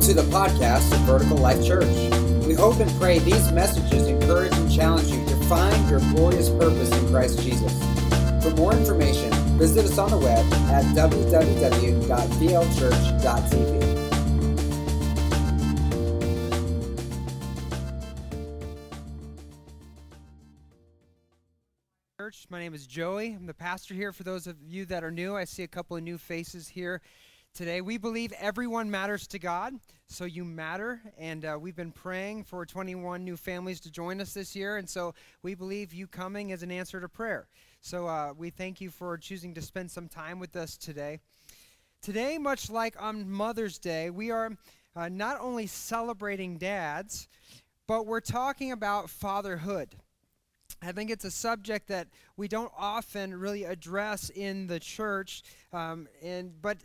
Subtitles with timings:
[0.00, 1.84] Welcome to the podcast of Vertical Life Church.
[2.46, 6.90] We hope and pray these messages encourage and challenge you to find your glorious purpose
[6.90, 7.78] in Christ Jesus.
[8.42, 12.00] For more information, visit us on the web at www.vlchurch.tv.
[22.18, 22.46] Church.
[22.48, 23.34] My name is Joey.
[23.34, 24.14] I'm the pastor here.
[24.14, 27.02] For those of you that are new, I see a couple of new faces here
[27.54, 27.80] today.
[27.80, 29.74] We believe everyone matters to God,
[30.06, 31.00] so you matter.
[31.18, 34.76] And uh, we've been praying for 21 new families to join us this year.
[34.76, 37.48] And so we believe you coming is an answer to prayer.
[37.80, 41.18] So uh, we thank you for choosing to spend some time with us today.
[42.02, 44.52] Today, much like on Mother's Day, we are
[44.96, 47.28] uh, not only celebrating dads,
[47.86, 49.96] but we're talking about fatherhood.
[50.82, 56.08] I think it's a subject that we don't often really address in the church, um,
[56.22, 56.78] and but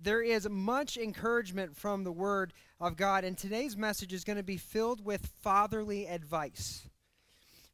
[0.00, 4.42] there is much encouragement from the Word of God, and today's message is going to
[4.42, 6.88] be filled with fatherly advice.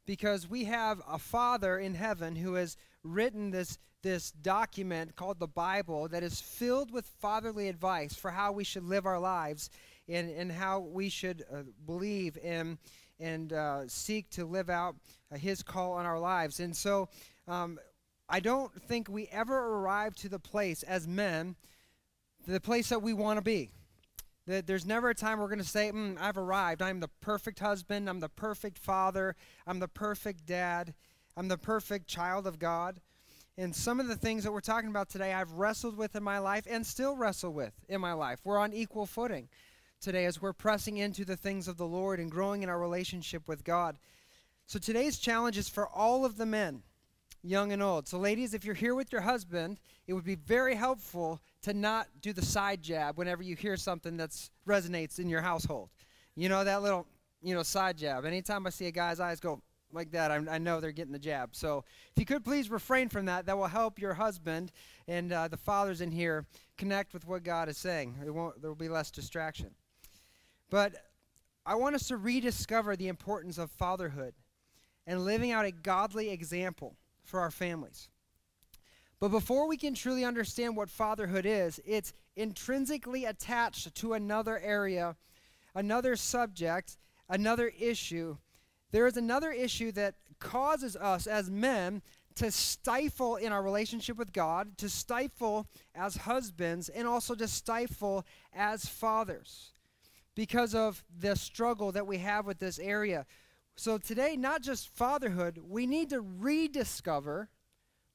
[0.05, 5.47] Because we have a Father in heaven who has written this, this document called the
[5.47, 9.69] Bible that is filled with fatherly advice for how we should live our lives
[10.07, 12.77] and, and how we should uh, believe in
[13.19, 14.95] and uh, seek to live out
[15.31, 16.59] uh, His call on our lives.
[16.59, 17.09] And so
[17.47, 17.79] um,
[18.27, 21.55] I don't think we ever arrive to the place as men
[22.45, 23.71] the place that we want to be.
[24.47, 26.81] That there's never a time we're going to say, mm, I've arrived.
[26.81, 28.07] I'm the perfect husband.
[28.09, 29.35] I'm the perfect father.
[29.65, 30.93] I'm the perfect dad.
[31.35, 33.01] I'm the perfect child of God.
[33.57, 36.39] And some of the things that we're talking about today, I've wrestled with in my
[36.39, 38.39] life and still wrestle with in my life.
[38.43, 39.47] We're on equal footing
[40.01, 43.47] today as we're pressing into the things of the Lord and growing in our relationship
[43.47, 43.97] with God.
[44.67, 46.83] So today's challenge is for all of the men
[47.45, 48.07] young and old.
[48.07, 52.07] So, ladies, if you're here with your husband, it would be very helpful to not
[52.21, 54.31] do the side jab whenever you hear something that
[54.67, 55.89] resonates in your household.
[56.35, 57.07] You know, that little,
[57.41, 58.25] you know, side jab.
[58.25, 59.61] Anytime I see a guy's eyes go
[59.93, 61.55] like that, I, I know they're getting the jab.
[61.55, 64.71] So, if you could please refrain from that, that will help your husband
[65.07, 66.45] and uh, the fathers in here
[66.77, 68.15] connect with what God is saying.
[68.25, 69.71] It won't, there will be less distraction.
[70.71, 70.95] But
[71.65, 74.33] I want us to rediscover the importance of fatherhood
[75.07, 78.09] and living out a godly example for our families.
[79.19, 85.15] But before we can truly understand what fatherhood is, it's intrinsically attached to another area,
[85.73, 86.97] another subject,
[87.29, 88.37] another issue.
[88.91, 92.01] There is another issue that causes us as men
[92.35, 98.25] to stifle in our relationship with God, to stifle as husbands, and also to stifle
[98.53, 99.71] as fathers
[100.35, 103.25] because of the struggle that we have with this area.
[103.75, 107.49] So today, not just fatherhood, we need to rediscover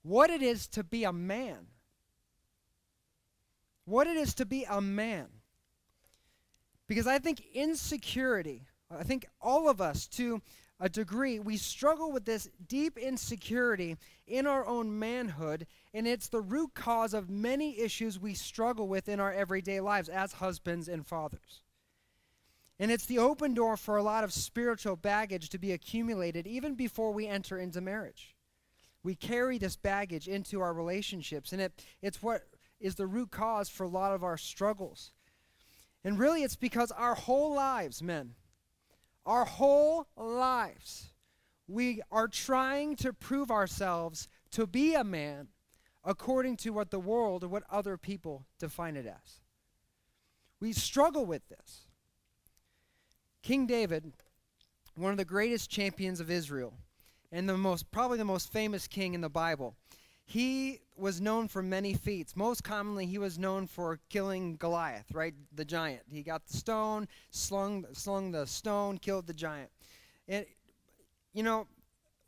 [0.03, 1.66] what it is to be a man.
[3.84, 5.26] What it is to be a man.
[6.87, 10.41] Because I think insecurity, I think all of us to
[10.81, 16.41] a degree, we struggle with this deep insecurity in our own manhood, and it's the
[16.41, 21.06] root cause of many issues we struggle with in our everyday lives as husbands and
[21.06, 21.60] fathers.
[22.81, 26.75] And it's the open door for a lot of spiritual baggage to be accumulated even
[26.75, 28.35] before we enter into marriage.
[29.03, 32.45] We carry this baggage into our relationships, and it, it's what
[32.81, 35.13] is the root cause for a lot of our struggles.
[36.05, 38.35] And really, it's because our whole lives, men,
[39.27, 41.12] our whole lives,
[41.69, 45.49] we are trying to prove ourselves to be a man
[46.03, 49.41] according to what the world or what other people define it as.
[50.61, 51.90] We struggle with this.
[53.43, 54.12] King David,
[54.97, 56.75] one of the greatest champions of Israel,
[57.33, 59.75] and the most probably the most famous king in the Bible.
[60.27, 62.37] He was known for many feats.
[62.37, 65.34] Most commonly, he was known for killing Goliath, right?
[65.55, 66.03] The giant.
[66.12, 69.71] He got the stone, slung, slung the stone, killed the giant.
[70.29, 70.47] And,
[71.33, 71.67] you know,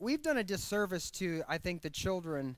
[0.01, 2.57] we've done a disservice to, I think, the children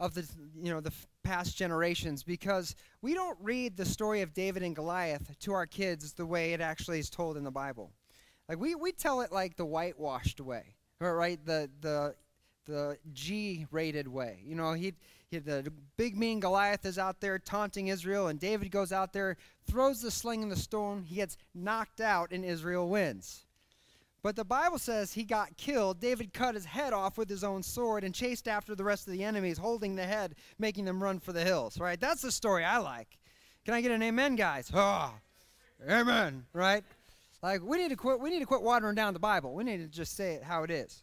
[0.00, 0.26] of the,
[0.56, 5.38] you know, the past generations because we don't read the story of David and Goliath
[5.40, 7.90] to our kids the way it actually is told in the Bible.
[8.48, 11.38] Like we, we tell it like the whitewashed way, right?
[11.44, 12.14] The the
[12.64, 14.40] the G-rated way.
[14.44, 14.94] You know, he,
[15.30, 19.36] he the big mean Goliath is out there taunting Israel, and David goes out there,
[19.66, 21.02] throws the sling and the stone.
[21.02, 23.46] He gets knocked out, and Israel wins.
[24.22, 26.00] But the Bible says he got killed.
[26.00, 29.12] David cut his head off with his own sword and chased after the rest of
[29.12, 32.00] the enemies, holding the head, making them run for the hills, right?
[32.00, 33.18] That's the story I like.
[33.64, 34.70] Can I get an amen, guys?
[34.74, 35.12] Oh,
[35.88, 36.84] amen, right?
[37.42, 39.54] Like we need to quit we need to quit watering down the Bible.
[39.54, 41.02] We need to just say it how it is.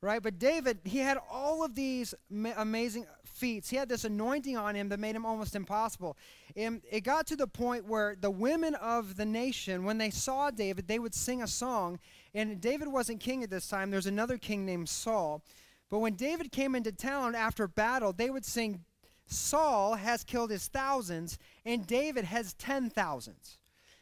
[0.00, 0.22] right?
[0.22, 3.68] But David, he had all of these ma- amazing feats.
[3.70, 6.16] He had this anointing on him that made him almost impossible.
[6.54, 10.50] And it got to the point where the women of the nation, when they saw
[10.50, 11.98] David, they would sing a song.
[12.34, 15.42] And David wasn't king at this time, there's another king named Saul.
[15.90, 18.84] But when David came into town after battle, they would sing,
[19.26, 23.58] Saul has killed his thousands, and David has ten thousands.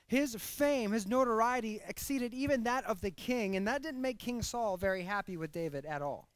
[0.06, 4.43] His fame, his notoriety exceeded even that of the king, and that didn't make King
[4.43, 6.29] Saul very happy with David at all.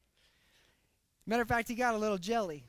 [1.26, 2.64] Matter of fact, he got a little jelly.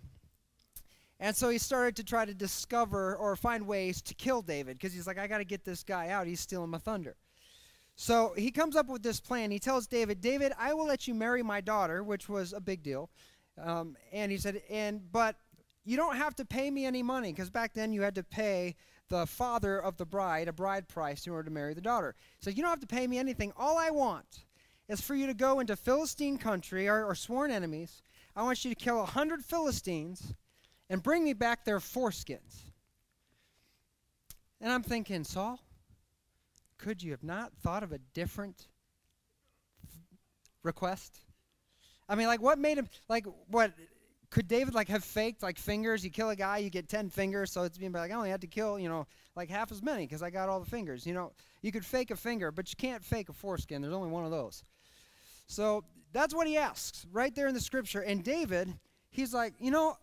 [1.22, 4.94] And so he started to try to discover or find ways to kill David because
[4.94, 6.28] he's like, I got to get this guy out.
[6.28, 7.16] He's stealing my thunder.
[7.96, 9.52] So he comes up with this plan.
[9.52, 12.84] He tells David, David, I will let you marry my daughter, which was a big
[12.84, 13.10] deal.
[13.62, 15.36] Um, and he said, and but
[15.84, 18.76] you don't have to pay me any money because back then you had to pay
[19.10, 22.16] the father of the bride a bride price in order to marry the daughter.
[22.40, 23.52] So you don't have to pay me anything.
[23.58, 24.46] All I want
[24.88, 28.02] is for you to go into Philistine country or, or sworn enemies.
[28.36, 30.34] I want you to kill a hundred Philistines
[30.90, 32.64] and bring me back their foreskins.
[34.62, 35.60] And I'm thinking, Saul,
[36.78, 38.68] could you have not thought of a different
[40.64, 41.20] request?
[42.08, 43.72] I mean, like, what made him, like, what,
[44.30, 46.04] could David, like, have faked, like, fingers?
[46.04, 48.42] You kill a guy, you get 10 fingers, so it's being like, I only had
[48.42, 51.06] to kill, you know, like half as many because I got all the fingers.
[51.06, 51.32] You know,
[51.62, 53.82] you could fake a finger, but you can't fake a foreskin.
[53.82, 54.64] There's only one of those.
[55.48, 55.84] So
[56.14, 58.02] that's what he asks right there in the scripture.
[58.02, 58.72] And David,
[59.10, 59.96] he's like, you know,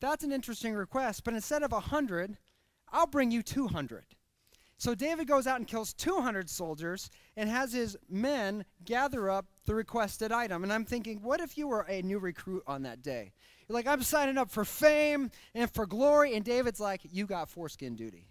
[0.00, 2.38] that's an interesting request, but instead of a 100,
[2.90, 4.04] I'll bring you 200.
[4.78, 9.74] So David goes out and kills 200 soldiers and has his men gather up the
[9.74, 10.62] requested item.
[10.64, 13.32] And I'm thinking, what if you were a new recruit on that day?
[13.70, 16.34] Like, I'm signing up for fame and for glory.
[16.34, 18.26] And David's like, you got foreskin duty.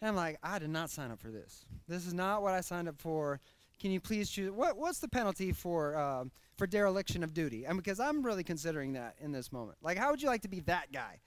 [0.00, 1.64] And I'm like, I did not sign up for this.
[1.88, 3.40] This is not what I signed up for.
[3.80, 4.50] Can you please choose?
[4.50, 6.24] What, what's the penalty for uh,
[6.56, 7.64] for dereliction of duty?
[7.64, 9.78] And because I'm really considering that in this moment.
[9.82, 11.20] Like, how would you like to be that guy?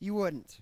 [0.00, 0.60] You wouldn't.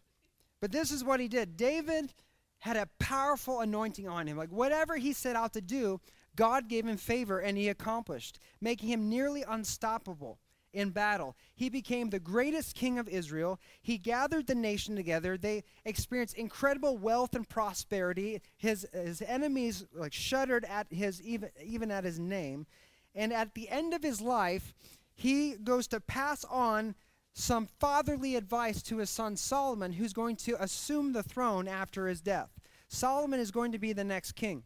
[0.60, 1.56] But this is what he did.
[1.56, 2.12] David
[2.58, 4.36] had a powerful anointing on him.
[4.36, 6.00] Like whatever he set out to do,
[6.36, 10.38] God gave him favor and he accomplished, making him nearly unstoppable
[10.72, 11.36] in battle.
[11.54, 13.60] He became the greatest king of Israel.
[13.80, 15.36] He gathered the nation together.
[15.36, 18.40] They experienced incredible wealth and prosperity.
[18.56, 22.66] His, his enemies like shuddered at his even, even at his name.
[23.14, 24.72] And at the end of his life,
[25.14, 26.94] he goes to pass on
[27.34, 32.20] some fatherly advice to his son Solomon, who's going to assume the throne after his
[32.20, 32.50] death.
[32.88, 34.64] Solomon is going to be the next king.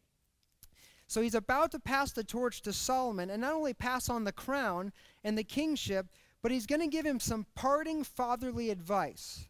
[1.07, 4.33] So he's about to pass the torch to Solomon and not only pass on the
[4.33, 4.93] crown
[5.23, 6.07] and the kingship,
[6.43, 9.49] but he's going to give him some parting fatherly advice.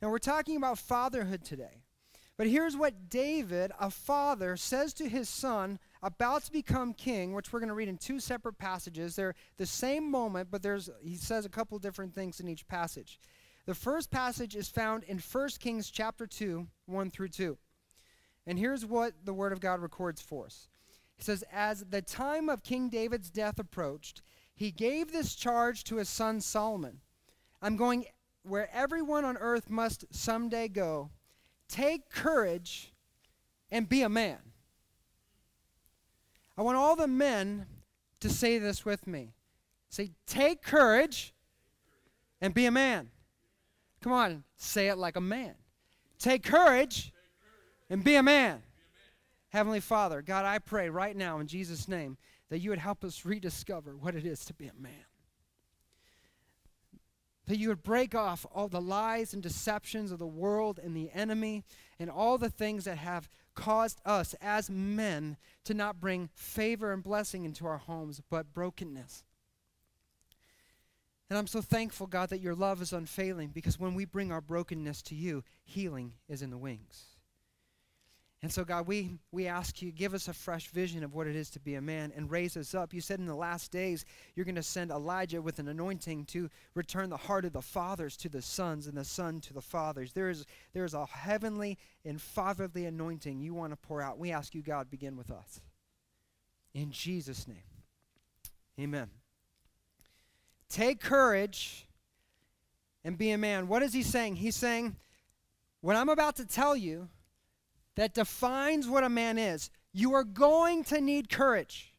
[0.00, 1.82] Now we're talking about fatherhood today.
[2.36, 7.52] But here's what David, a father, says to his son about to become king, which
[7.52, 9.16] we're going to read in two separate passages.
[9.16, 13.18] They're the same moment, but there's he says a couple different things in each passage.
[13.66, 17.58] The first passage is found in 1 Kings chapter 2, 1 through 2.
[18.46, 20.68] And here's what the word of God records for us.
[21.18, 24.22] He says, As the time of King David's death approached,
[24.54, 27.00] he gave this charge to his son Solomon
[27.60, 28.06] I'm going
[28.44, 31.10] where everyone on earth must someday go.
[31.68, 32.92] Take courage
[33.70, 34.38] and be a man.
[36.56, 37.66] I want all the men
[38.20, 39.34] to say this with me.
[39.90, 41.34] Say, take courage
[42.40, 43.10] and be a man.
[44.00, 45.54] Come on, say it like a man.
[46.18, 47.12] Take courage
[47.90, 48.62] and be a man.
[49.50, 52.18] Heavenly Father, God, I pray right now in Jesus' name
[52.50, 54.92] that you would help us rediscover what it is to be a man.
[57.46, 61.10] That you would break off all the lies and deceptions of the world and the
[61.14, 61.64] enemy
[61.98, 67.02] and all the things that have caused us as men to not bring favor and
[67.02, 69.24] blessing into our homes, but brokenness.
[71.30, 74.40] And I'm so thankful, God, that your love is unfailing because when we bring our
[74.40, 77.17] brokenness to you, healing is in the wings.
[78.40, 81.34] And so, God, we, we ask you, give us a fresh vision of what it
[81.34, 82.94] is to be a man and raise us up.
[82.94, 84.04] You said in the last days
[84.36, 88.16] you're going to send Elijah with an anointing to return the heart of the fathers
[88.18, 90.12] to the sons and the son to the fathers.
[90.12, 94.18] There is, there is a heavenly and fatherly anointing you want to pour out.
[94.18, 95.60] We ask you, God, begin with us.
[96.74, 97.56] In Jesus' name,
[98.78, 99.10] amen.
[100.68, 101.88] Take courage
[103.02, 103.66] and be a man.
[103.66, 104.36] What is he saying?
[104.36, 104.94] He's saying,
[105.80, 107.08] what I'm about to tell you
[107.98, 111.92] that defines what a man is, you are going to need courage.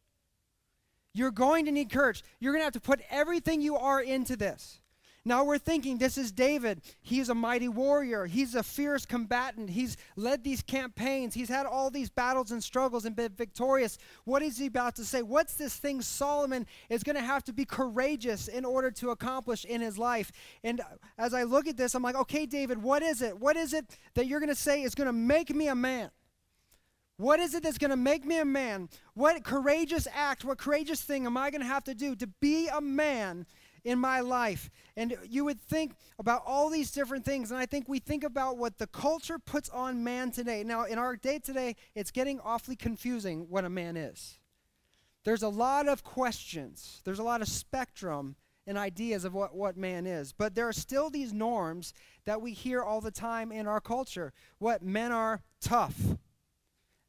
[1.12, 2.24] You're going to need courage.
[2.38, 4.79] You're going to have to put everything you are into this.
[5.22, 6.80] Now we're thinking this is David.
[7.02, 8.24] He's a mighty warrior.
[8.24, 9.68] He's a fierce combatant.
[9.68, 11.34] He's led these campaigns.
[11.34, 13.98] He's had all these battles and struggles and been victorious.
[14.24, 15.20] What is he about to say?
[15.20, 19.66] What's this thing Solomon is going to have to be courageous in order to accomplish
[19.66, 20.32] in his life?
[20.64, 20.80] And
[21.18, 23.38] as I look at this, I'm like, okay, David, what is it?
[23.38, 23.84] What is it
[24.14, 26.10] that you're going to say is going to make me a man?
[27.18, 28.88] What is it that's going to make me a man?
[29.12, 32.68] What courageous act, what courageous thing am I going to have to do to be
[32.68, 33.44] a man
[33.84, 34.70] in my life.
[34.96, 37.50] And you would think about all these different things.
[37.50, 40.64] And I think we think about what the culture puts on man today.
[40.64, 44.38] Now, in our day today, it's getting awfully confusing what a man is.
[45.24, 49.76] There's a lot of questions, there's a lot of spectrum and ideas of what, what
[49.76, 50.32] man is.
[50.32, 51.92] But there are still these norms
[52.24, 54.32] that we hear all the time in our culture.
[54.58, 55.98] What men are tough,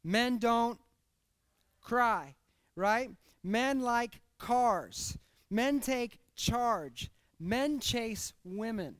[0.02, 0.78] men don't
[1.80, 2.34] cry,
[2.74, 3.10] right?
[3.42, 5.16] Men like cars.
[5.50, 7.10] Men take charge.
[7.38, 8.96] Men chase women.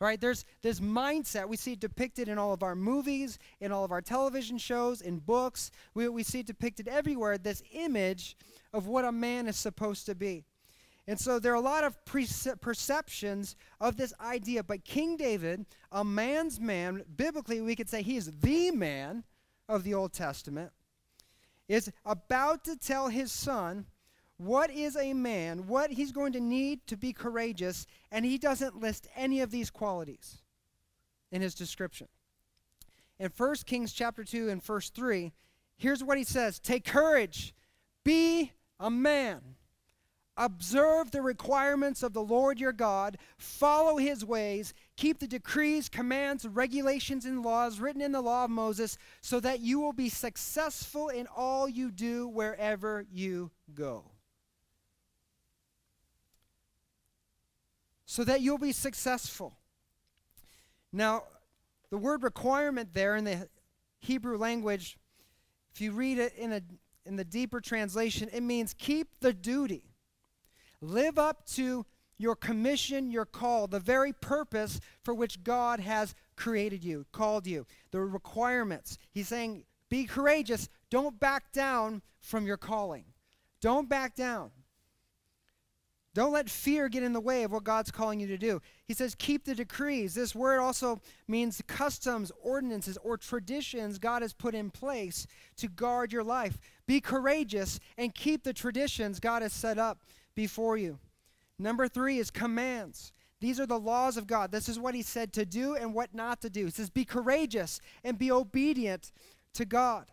[0.00, 0.18] Right?
[0.18, 1.46] There's this mindset.
[1.46, 5.18] We see depicted in all of our movies, in all of our television shows, in
[5.18, 5.70] books.
[5.92, 8.36] We, we see depicted everywhere, this image
[8.72, 10.44] of what a man is supposed to be.
[11.06, 14.62] And so there are a lot of perceptions of this idea.
[14.62, 19.24] But King David, a man's man, biblically we could say he is the man
[19.68, 20.70] of the Old Testament,
[21.68, 23.86] is about to tell his son
[24.40, 28.80] what is a man, what he's going to need to be courageous, and he doesn't
[28.80, 30.38] list any of these qualities
[31.30, 32.08] in his description.
[33.18, 35.32] In 1 Kings chapter 2 and verse 3,
[35.76, 37.54] here's what he says Take courage,
[38.02, 39.42] be a man.
[40.38, 46.48] Observe the requirements of the Lord your God, follow his ways, keep the decrees, commands,
[46.48, 51.10] regulations, and laws written in the law of Moses, so that you will be successful
[51.10, 54.04] in all you do wherever you go.
[58.10, 59.56] So that you'll be successful.
[60.92, 61.22] Now,
[61.90, 63.48] the word requirement there in the
[64.00, 64.98] Hebrew language,
[65.72, 66.60] if you read it in, a,
[67.06, 69.84] in the deeper translation, it means keep the duty.
[70.80, 71.86] Live up to
[72.18, 77.64] your commission, your call, the very purpose for which God has created you, called you,
[77.92, 78.98] the requirements.
[79.12, 80.68] He's saying, be courageous.
[80.90, 83.04] Don't back down from your calling.
[83.60, 84.50] Don't back down.
[86.12, 88.60] Don't let fear get in the way of what God's calling you to do.
[88.86, 90.12] He says, keep the decrees.
[90.12, 96.12] This word also means customs, ordinances, or traditions God has put in place to guard
[96.12, 96.58] your life.
[96.88, 99.98] Be courageous and keep the traditions God has set up
[100.34, 100.98] before you.
[101.60, 103.12] Number three is commands.
[103.40, 104.50] These are the laws of God.
[104.50, 106.64] This is what He said to do and what not to do.
[106.64, 109.12] He says, be courageous and be obedient
[109.54, 110.06] to God.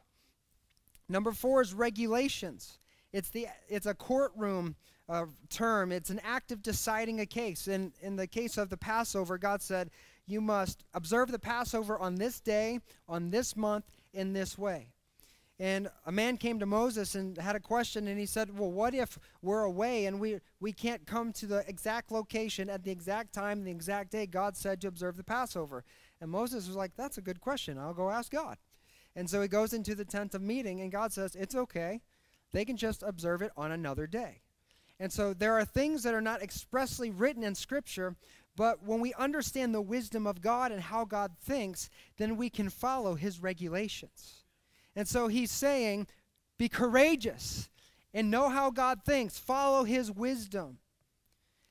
[1.10, 2.78] Number four is regulations.
[3.12, 4.76] It's, the, it's a courtroom
[5.10, 5.92] uh, term.
[5.92, 7.68] It's an act of deciding a case.
[7.68, 9.90] In, in the case of the Passover, God said,
[10.26, 14.90] You must observe the Passover on this day, on this month, in this way.
[15.60, 18.94] And a man came to Moses and had a question, and he said, Well, what
[18.94, 23.34] if we're away and we, we can't come to the exact location at the exact
[23.34, 25.84] time, the exact day God said to observe the Passover?
[26.22, 27.80] And Moses was like, That's a good question.
[27.80, 28.58] I'll go ask God.
[29.16, 32.02] And so he goes into the tent of meeting, and God says, It's okay.
[32.52, 34.42] They can just observe it on another day.
[35.00, 38.16] And so there are things that are not expressly written in Scripture,
[38.56, 42.70] but when we understand the wisdom of God and how God thinks, then we can
[42.70, 44.44] follow his regulations.
[44.96, 46.08] And so he's saying,
[46.58, 47.70] be courageous
[48.14, 50.80] and know how God thinks, follow his wisdom.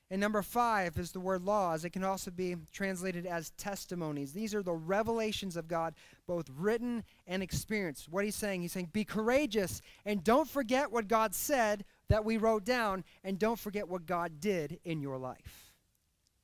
[0.09, 1.85] And number five is the word laws.
[1.85, 4.33] It can also be translated as testimonies.
[4.33, 5.95] These are the revelations of God,
[6.29, 8.09] both written and experienced.
[8.09, 12.37] What he's saying, he's saying, be courageous and don't forget what God said that we
[12.37, 15.73] wrote down, and don't forget what God did in your life.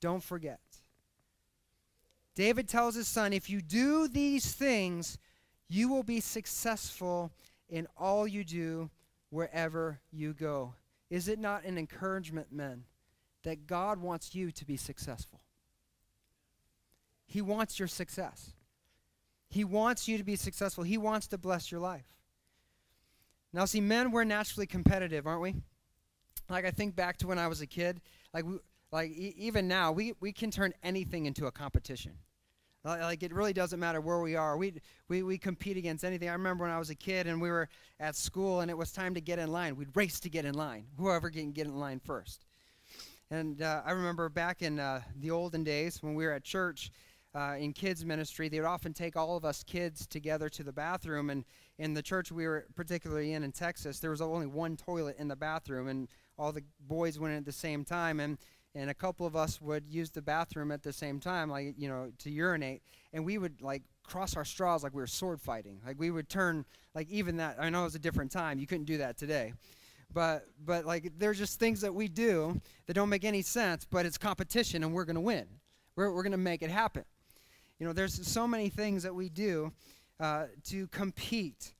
[0.00, 0.60] Don't forget.
[2.34, 5.18] David tells his son, if you do these things,
[5.68, 7.30] you will be successful
[7.68, 8.90] in all you do
[9.30, 10.74] wherever you go.
[11.10, 12.84] Is it not an encouragement, men,
[13.44, 15.40] that God wants you to be successful?
[17.26, 18.52] He wants your success.
[19.48, 20.84] He wants you to be successful.
[20.84, 22.06] He wants to bless your life.
[23.52, 25.56] Now, see, men, we're naturally competitive, aren't we?
[26.48, 28.00] Like, I think back to when I was a kid.
[28.32, 28.58] Like, we,
[28.90, 32.12] like e- even now, we, we can turn anything into a competition.
[32.84, 34.56] Like, it really doesn't matter where we are.
[34.56, 34.74] We,
[35.06, 36.28] we, we compete against anything.
[36.28, 37.68] I remember when I was a kid and we were
[38.00, 39.76] at school and it was time to get in line.
[39.76, 42.44] We'd race to get in line, whoever can get in line first.
[43.30, 46.90] And uh, I remember back in uh, the olden days when we were at church,
[47.34, 50.72] uh, in kids ministry, they would often take all of us kids together to the
[50.72, 51.30] bathroom.
[51.30, 51.44] And
[51.78, 55.28] in the church we were particularly in in Texas, there was only one toilet in
[55.28, 58.20] the bathroom, and all the boys went in at the same time.
[58.20, 58.38] And
[58.74, 61.88] and a couple of us would use the bathroom at the same time, like you
[61.88, 65.80] know, to urinate, and we would like cross our straws like we were sword fighting.
[65.86, 66.64] Like we would turn
[66.94, 67.56] like even that.
[67.58, 68.58] I know it was a different time.
[68.58, 69.52] You couldn't do that today,
[70.12, 74.06] but but like there's just things that we do that don't make any sense, but
[74.06, 75.46] it's competition, and we're gonna win.
[75.96, 77.04] We're we're gonna make it happen.
[77.78, 79.72] You know, there's so many things that we do
[80.22, 81.74] uh, to compete.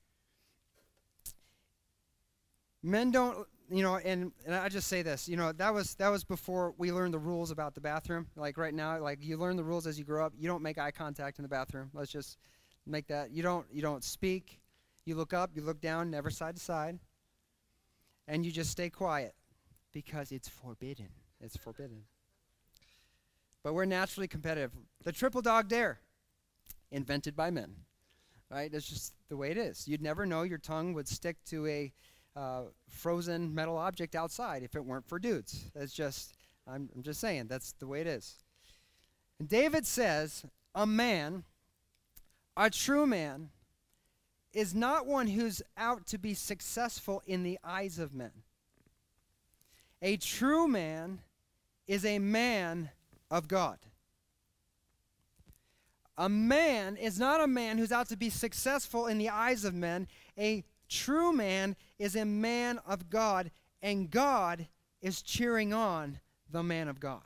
[2.83, 6.09] Men don't you know, and, and I just say this, you know, that was that
[6.09, 8.27] was before we learned the rules about the bathroom.
[8.35, 10.33] Like right now, like you learn the rules as you grow up.
[10.37, 11.89] You don't make eye contact in the bathroom.
[11.93, 12.37] Let's just
[12.85, 13.31] make that.
[13.31, 14.59] You don't you don't speak.
[15.05, 16.99] You look up, you look down, never side to side.
[18.27, 19.33] And you just stay quiet
[19.91, 21.09] because it's forbidden.
[21.41, 22.03] It's forbidden.
[23.63, 24.71] But we're naturally competitive.
[25.03, 25.99] The triple dog dare,
[26.91, 27.75] invented by men.
[28.53, 28.71] Right?
[28.71, 29.87] That's just the way it is.
[29.87, 31.91] You'd never know your tongue would stick to a
[32.35, 35.71] uh, frozen metal object outside if it weren't for dudes.
[35.73, 36.35] That's just,
[36.67, 38.43] I'm, I'm just saying, that's the way it is.
[39.39, 40.45] And David says,
[40.75, 41.45] a man,
[42.55, 43.49] a true man,
[44.53, 48.43] is not one who's out to be successful in the eyes of men.
[49.99, 51.21] A true man
[51.87, 52.91] is a man
[53.31, 53.79] of God.
[56.17, 59.73] A man is not a man who's out to be successful in the eyes of
[59.73, 60.07] men.
[60.37, 63.51] A true man is a man of God,
[63.81, 64.67] and God
[65.01, 67.21] is cheering on the man of God.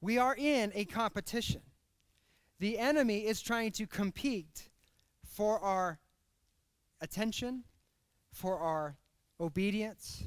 [0.00, 1.62] We are in a competition.
[2.60, 4.68] The enemy is trying to compete
[5.24, 5.98] for our
[7.00, 7.64] attention,
[8.30, 8.96] for our
[9.40, 10.24] obedience.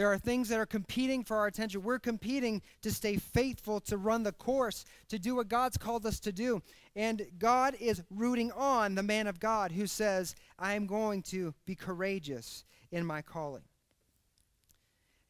[0.00, 1.82] There are things that are competing for our attention.
[1.82, 6.18] We're competing to stay faithful, to run the course, to do what God's called us
[6.20, 6.62] to do.
[6.96, 11.52] And God is rooting on the man of God who says, I am going to
[11.66, 13.64] be courageous in my calling.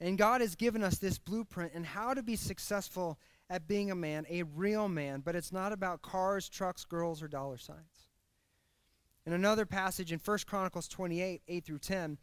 [0.01, 3.19] And God has given us this blueprint and how to be successful
[3.51, 7.27] at being a man, a real man, but it's not about cars, trucks, girls, or
[7.27, 8.07] dollar signs.
[9.27, 12.19] In another passage in 1 Chronicles 28, 8 through 10,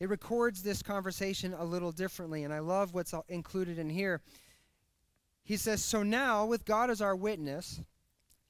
[0.00, 4.22] it records this conversation a little differently, and I love what's included in here.
[5.44, 7.82] He says, So now, with God as our witness,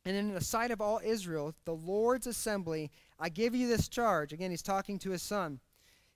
[0.05, 4.33] and in the sight of all Israel, the Lord's assembly, I give you this charge.
[4.33, 5.59] Again, he's talking to his son.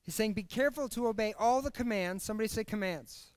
[0.02, 2.22] He's saying, Be careful to obey all the commands.
[2.22, 3.32] Somebody say commands.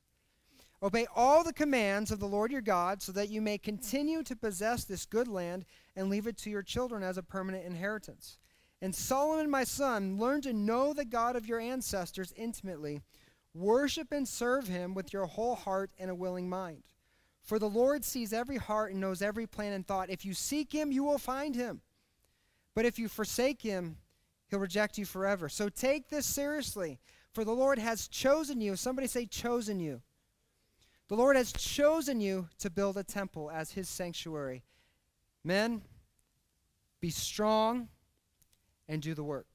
[0.83, 4.35] Obey all the commands of the Lord your God, so that you may continue to
[4.35, 8.37] possess this good land and leave it to your children as a permanent inheritance.
[8.81, 13.01] And Solomon, my son, learn to know the God of your ancestors intimately.
[13.53, 16.83] Worship and serve him with your whole heart and a willing mind.
[17.41, 20.09] For the Lord sees every heart and knows every plan and thought.
[20.09, 21.81] If you seek him, you will find him.
[22.75, 23.97] But if you forsake him,
[24.49, 25.49] he'll reject you forever.
[25.49, 26.99] So take this seriously,
[27.33, 28.75] for the Lord has chosen you.
[28.75, 30.01] Somebody say, chosen you.
[31.07, 34.63] The Lord has chosen you to build a temple as his sanctuary.
[35.43, 35.81] Men,
[36.99, 37.87] be strong
[38.87, 39.47] and do the work.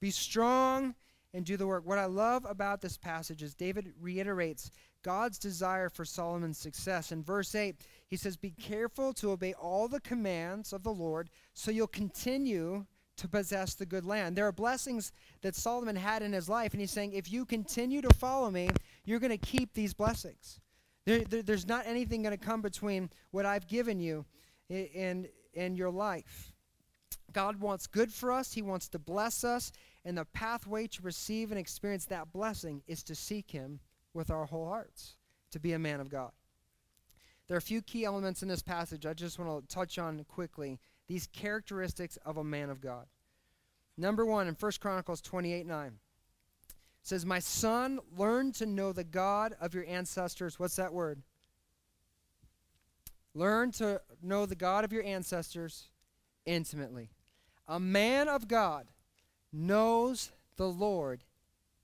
[0.00, 0.94] Be strong
[1.32, 1.86] and do the work.
[1.86, 4.70] What I love about this passage is David reiterates
[5.02, 7.12] God's desire for Solomon's success.
[7.12, 7.76] In verse 8,
[8.08, 12.84] he says, Be careful to obey all the commands of the Lord so you'll continue
[13.16, 14.36] to possess the good land.
[14.36, 18.00] There are blessings that Solomon had in his life, and he's saying, If you continue
[18.02, 18.70] to follow me,
[19.04, 20.60] you're going to keep these blessings.
[21.06, 24.24] There, there, there's not anything going to come between what I've given you
[24.68, 26.49] and, and your life.
[27.32, 29.72] God wants good for us, He wants to bless us,
[30.04, 33.80] and the pathway to receive and experience that blessing is to seek Him
[34.14, 35.16] with our whole hearts,
[35.50, 36.32] to be a man of God.
[37.48, 40.24] There are a few key elements in this passage I just want to touch on
[40.28, 40.78] quickly.
[41.08, 43.06] These characteristics of a man of God.
[43.96, 45.98] Number one, in 1 Chronicles 28 9,
[47.02, 50.60] says, My son, learn to know the God of your ancestors.
[50.60, 51.22] What's that word?
[53.34, 55.88] Learn to know the God of your ancestors
[56.46, 57.10] intimately.
[57.70, 58.88] A man of God
[59.52, 61.22] knows the Lord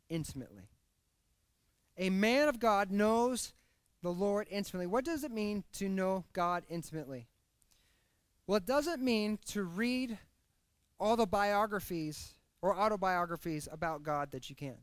[0.09, 0.69] intimately.
[1.97, 3.55] A man of God knows
[4.03, 4.89] the Lord intimately.
[4.89, 7.29] What does it mean to know God intimately?
[8.49, 10.19] Well, it doesn't mean to read
[10.99, 14.79] all the biographies or autobiographies about God that you can.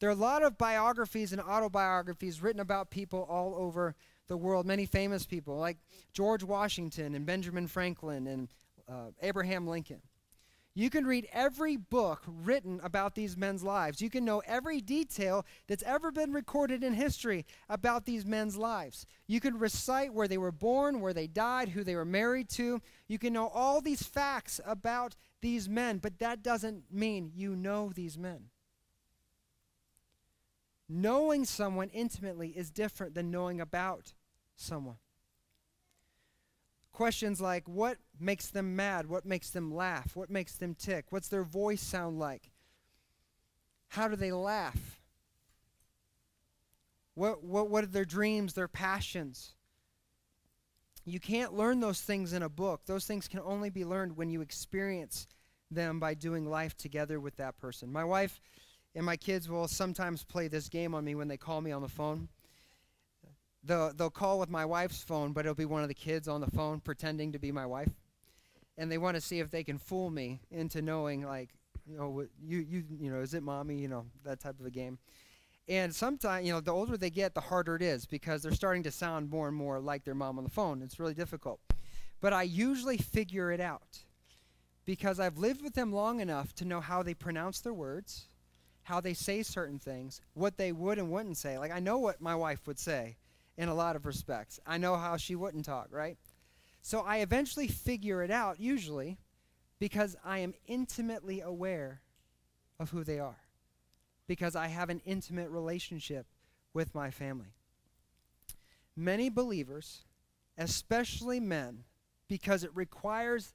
[0.00, 3.94] There are a lot of biographies and autobiographies written about people all over
[4.28, 5.76] the world, many famous people like
[6.14, 8.48] George Washington and Benjamin Franklin and
[8.88, 10.00] uh, Abraham Lincoln.
[10.74, 14.00] You can read every book written about these men's lives.
[14.00, 19.04] You can know every detail that's ever been recorded in history about these men's lives.
[19.26, 22.80] You can recite where they were born, where they died, who they were married to.
[23.06, 27.92] You can know all these facts about these men, but that doesn't mean you know
[27.94, 28.44] these men.
[30.88, 34.14] Knowing someone intimately is different than knowing about
[34.56, 34.96] someone.
[36.92, 39.08] Questions like what makes them mad?
[39.08, 40.14] What makes them laugh?
[40.14, 41.06] What makes them tick?
[41.10, 42.50] What's their voice sound like?
[43.88, 45.00] How do they laugh?
[47.14, 49.54] What, what, what are their dreams, their passions?
[51.04, 52.82] You can't learn those things in a book.
[52.86, 55.26] Those things can only be learned when you experience
[55.70, 57.90] them by doing life together with that person.
[57.90, 58.40] My wife
[58.94, 61.82] and my kids will sometimes play this game on me when they call me on
[61.82, 62.28] the phone.
[63.64, 66.40] They'll, they'll call with my wife's phone, but it'll be one of the kids on
[66.40, 67.90] the phone pretending to be my wife.
[68.76, 71.50] And they want to see if they can fool me into knowing, like,
[71.86, 73.76] you know, you, you, you know, is it mommy?
[73.76, 74.98] You know, that type of a game.
[75.68, 78.82] And sometimes, you know, the older they get, the harder it is because they're starting
[78.84, 80.82] to sound more and more like their mom on the phone.
[80.82, 81.60] It's really difficult.
[82.20, 83.98] But I usually figure it out
[84.84, 88.26] because I've lived with them long enough to know how they pronounce their words,
[88.84, 91.58] how they say certain things, what they would and wouldn't say.
[91.58, 93.16] Like, I know what my wife would say
[93.56, 94.58] in a lot of respects.
[94.66, 96.16] I know how she wouldn't talk, right?
[96.80, 99.18] So I eventually figure it out, usually,
[99.78, 102.02] because I am intimately aware
[102.80, 103.40] of who they are,
[104.26, 106.26] because I have an intimate relationship
[106.74, 107.54] with my family.
[108.96, 110.04] Many believers,
[110.58, 111.84] especially men,
[112.28, 113.54] because it requires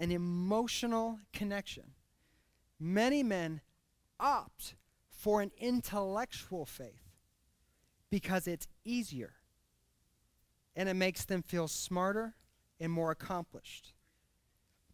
[0.00, 1.94] an emotional connection,
[2.78, 3.60] many men
[4.20, 4.74] opt
[5.10, 7.08] for an intellectual faith
[8.10, 9.34] because it's easier
[10.74, 12.34] and it makes them feel smarter
[12.80, 13.92] and more accomplished.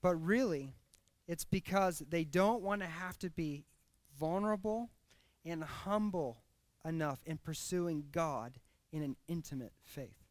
[0.01, 0.75] But really,
[1.29, 3.65] it's because they don't want to have to be
[4.19, 4.91] vulnerable
[5.45, 6.43] and humble
[6.85, 8.59] enough in pursuing God
[8.93, 10.25] in an intimate faith.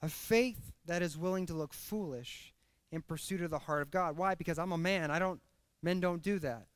[0.00, 2.54] A faith that is willing to look foolish
[2.90, 4.16] in pursuit of the heart of God.
[4.16, 4.34] Why?
[4.34, 5.10] Because I'm a man.
[5.10, 5.40] I don't
[5.82, 6.66] men don't do that.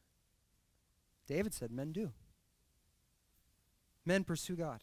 [1.26, 2.12] David said men do
[4.07, 4.81] men pursue God.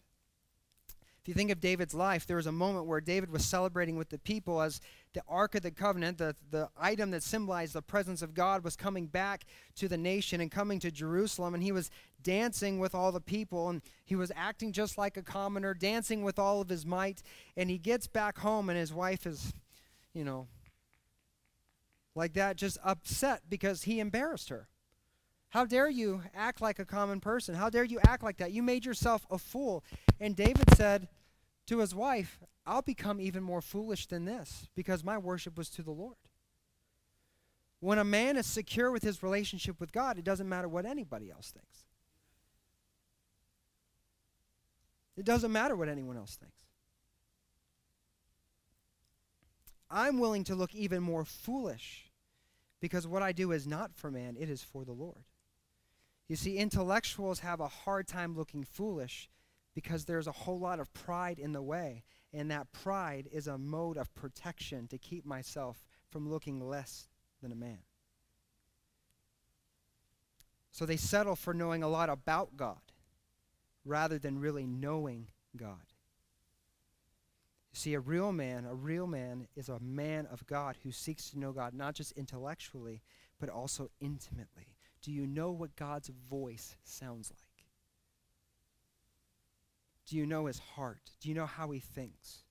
[1.23, 4.09] If you think of David's life, there was a moment where David was celebrating with
[4.09, 4.81] the people as
[5.13, 8.75] the Ark of the Covenant, the, the item that symbolized the presence of God, was
[8.75, 9.45] coming back
[9.77, 11.53] to the nation and coming to Jerusalem.
[11.53, 11.89] And he was
[12.21, 16.37] dancing with all the people, and he was acting just like a commoner, dancing with
[16.37, 17.23] all of his might.
[17.55, 19.53] And he gets back home, and his wife is,
[20.13, 20.47] you know,
[22.15, 24.67] like that, just upset because he embarrassed her.
[25.53, 27.53] How dare you act like a common person?
[27.53, 28.51] How dare you act like that?
[28.51, 29.83] You made yourself a fool.
[30.19, 31.07] And David said
[31.67, 35.83] to his wife, I'll become even more foolish than this because my worship was to
[35.83, 36.15] the Lord.
[37.81, 41.29] When a man is secure with his relationship with God, it doesn't matter what anybody
[41.29, 41.85] else thinks.
[45.15, 46.65] It doesn't matter what anyone else thinks.
[49.87, 52.09] I'm willing to look even more foolish
[52.79, 55.25] because what I do is not for man, it is for the Lord.
[56.33, 59.29] You see, intellectuals have a hard time looking foolish
[59.75, 62.01] because there's a whole lot of pride in the way.
[62.33, 67.07] And that pride is a mode of protection to keep myself from looking less
[67.43, 67.77] than a man.
[70.71, 72.81] So they settle for knowing a lot about God
[73.85, 75.85] rather than really knowing God.
[77.73, 81.29] You see, a real man, a real man is a man of God who seeks
[81.29, 83.03] to know God not just intellectually,
[83.39, 84.72] but also intimately.
[85.03, 87.65] Do you know what God's voice sounds like?
[90.07, 91.11] Do you know his heart?
[91.19, 92.43] Do you know how he thinks?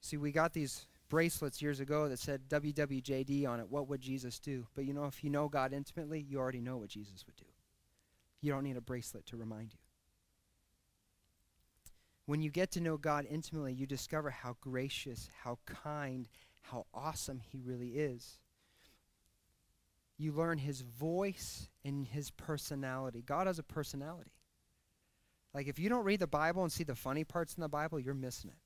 [0.00, 3.68] See, we got these bracelets years ago that said WWJD on it.
[3.68, 4.66] What would Jesus do?
[4.74, 7.44] But you know, if you know God intimately, you already know what Jesus would do.
[8.40, 9.78] You don't need a bracelet to remind you.
[12.26, 16.28] When you get to know God intimately, you discover how gracious, how kind,
[16.60, 18.38] how awesome He really is
[20.18, 23.22] you learn his voice and his personality.
[23.24, 24.32] God has a personality.
[25.52, 27.98] Like if you don't read the Bible and see the funny parts in the Bible,
[27.98, 28.56] you're missing it.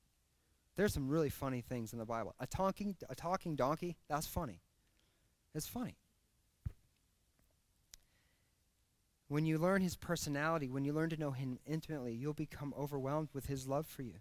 [0.76, 2.34] There's some really funny things in the Bible.
[2.40, 4.60] A talking a talking donkey, that's funny.
[5.54, 5.96] It's funny.
[9.28, 13.28] When you learn his personality, when you learn to know him intimately, you'll become overwhelmed
[13.32, 14.16] with his love for you.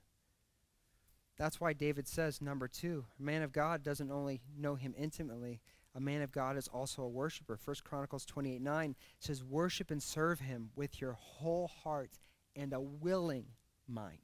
[1.38, 5.62] That's why David says, number two, a man of God doesn't only know him intimately,
[5.96, 7.58] a man of God is also a worshiper.
[7.64, 12.20] 1 Chronicles 28 9 says, Worship and serve him with your whole heart
[12.56, 13.46] and a willing
[13.88, 14.20] mind.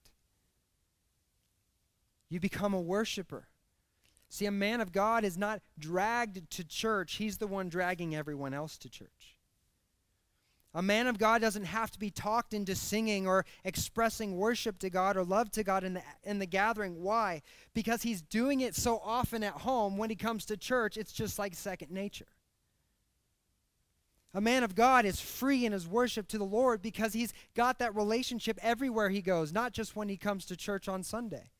[2.30, 3.48] You become a worshiper.
[4.30, 8.54] See, a man of God is not dragged to church, he's the one dragging everyone
[8.54, 9.35] else to church.
[10.78, 14.90] A man of God doesn't have to be talked into singing or expressing worship to
[14.90, 17.02] God or love to God in the, in the gathering.
[17.02, 17.44] Why?
[17.74, 19.98] Because he's doing it so often at home.
[19.98, 22.28] When he comes to church, it's just like second nature.
[24.34, 27.80] A man of God is free in his worship to the Lord because he's got
[27.80, 31.52] that relationship everywhere he goes, not just when he comes to church on Sunday.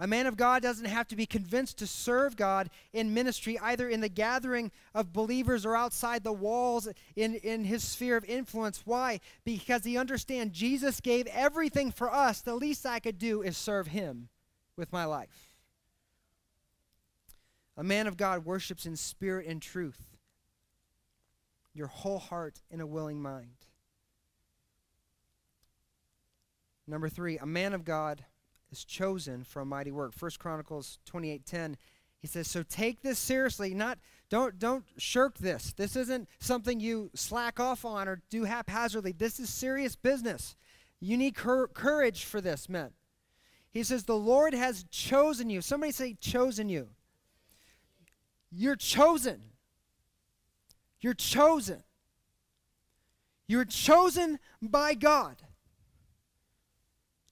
[0.00, 3.88] A man of God doesn't have to be convinced to serve God in ministry, either
[3.88, 8.82] in the gathering of believers or outside the walls in, in his sphere of influence.
[8.84, 9.18] Why?
[9.44, 12.40] Because he understands Jesus gave everything for us.
[12.40, 14.28] The least I could do is serve him
[14.76, 15.56] with my life.
[17.76, 20.16] A man of God worships in spirit and truth,
[21.74, 23.50] your whole heart and a willing mind.
[26.86, 28.24] Number three, a man of God
[28.70, 30.12] is chosen for a mighty work.
[30.12, 31.76] First Chronicles 28:10
[32.18, 35.72] he says, "So take this seriously, not don't don't shirk this.
[35.72, 39.12] This isn't something you slack off on or do haphazardly.
[39.12, 40.56] This is serious business.
[41.00, 42.92] You need cur- courage for this, men."
[43.70, 46.94] He says, "The Lord has chosen you." Somebody say chosen you.
[48.50, 49.52] You're chosen.
[51.00, 51.84] You're chosen.
[53.46, 55.42] You're chosen by God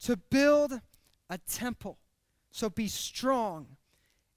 [0.01, 0.81] to build
[1.31, 1.99] a temple.
[2.51, 3.67] So be strong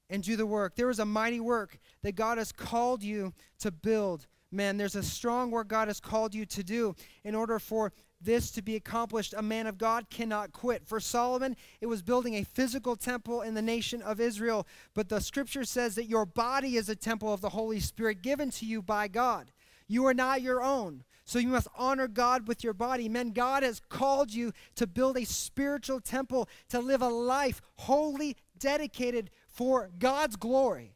[0.10, 0.76] and do the work.
[0.76, 4.28] There is a mighty work that God has called you to build.
[4.52, 6.96] Man, there's a strong work God has called you to do.
[7.24, 10.86] In order for this to be accomplished, a man of God cannot quit.
[10.86, 14.68] For Solomon, it was building a physical temple in the nation of Israel.
[14.94, 18.50] But the scripture says that your body is a temple of the Holy Spirit given
[18.52, 19.52] to you by God.
[19.88, 21.04] You are not your own.
[21.30, 23.08] So you must honor God with your body.
[23.08, 28.36] Men, God has called you to build a spiritual temple, to live a life wholly
[28.58, 30.96] dedicated for God's glory,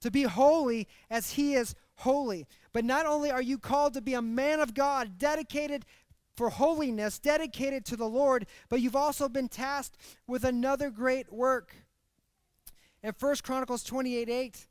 [0.00, 2.46] to be holy as He is holy.
[2.72, 5.84] But not only are you called to be a man of God, dedicated
[6.34, 11.74] for holiness, dedicated to the Lord, but you've also been tasked with another great work.
[13.02, 14.66] In 1 Chronicles 28 8,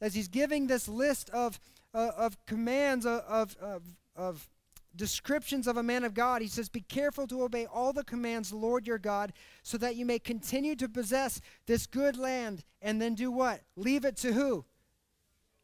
[0.00, 1.58] as he's giving this list of,
[1.92, 4.50] uh, of commands, of, of, of
[4.94, 8.52] descriptions of a man of God, he says, Be careful to obey all the commands,
[8.52, 12.64] Lord your God, so that you may continue to possess this good land.
[12.82, 13.62] And then do what?
[13.76, 14.64] Leave it to who?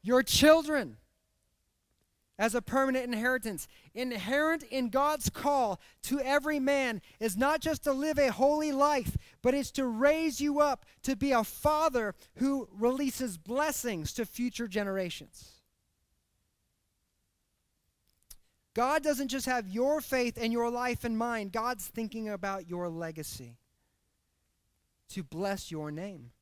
[0.03, 0.97] Your children
[2.39, 3.67] as a permanent inheritance.
[3.95, 9.17] Inherent in God's call to every man is not just to live a holy life,
[9.43, 14.69] but it's to raise you up to be a father who releases blessings to future
[14.69, 15.56] generations.
[18.77, 22.91] God doesn't just have your faith and your life in mind, God's thinking about your
[22.91, 23.57] legacy
[25.09, 26.33] to bless your name.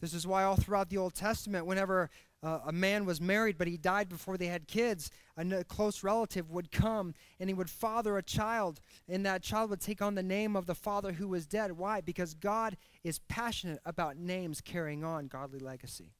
[0.00, 2.08] This is why all throughout the Old Testament, whenever
[2.42, 6.50] uh, a man was married but he died before they had kids, a close relative
[6.50, 10.22] would come and he would father a child, and that child would take on the
[10.22, 11.72] name of the father who was dead.
[11.72, 12.00] Why?
[12.00, 16.14] Because God is passionate about names carrying on godly legacy.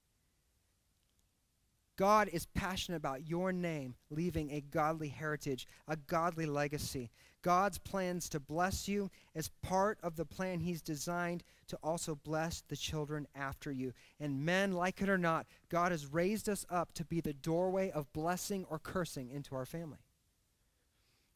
[1.96, 7.10] God is passionate about your name leaving a godly heritage, a godly legacy.
[7.42, 12.62] God's plans to bless you as part of the plan He's designed to also bless
[12.68, 13.92] the children after you.
[14.20, 17.90] And men, like it or not, God has raised us up to be the doorway
[17.90, 19.98] of blessing or cursing into our family.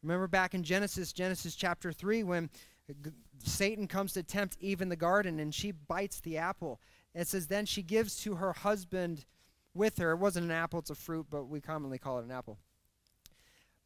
[0.03, 2.49] Remember back in Genesis, Genesis chapter 3, when
[3.43, 6.81] Satan comes to tempt Eve in the garden and she bites the apple.
[7.15, 9.25] It says, Then she gives to her husband
[9.77, 10.13] with her.
[10.13, 12.59] It wasn't an apple, it's a fruit, but we commonly call it an apple.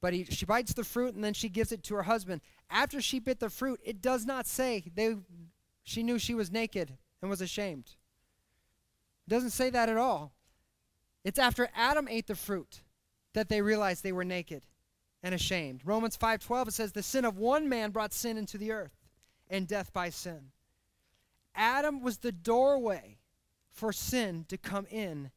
[0.00, 2.40] But he, she bites the fruit and then she gives it to her husband.
[2.70, 5.16] After she bit the fruit, it does not say they,
[5.82, 7.96] she knew she was naked and was ashamed.
[9.26, 10.32] It doesn't say that at all.
[11.22, 12.80] It's after Adam ate the fruit
[13.34, 14.64] that they realized they were naked
[15.22, 15.82] and ashamed.
[15.84, 18.96] Romans 5:12 it says the sin of one man brought sin into the earth
[19.48, 20.50] and death by sin.
[21.54, 23.18] Adam was the doorway
[23.70, 25.30] for sin to come in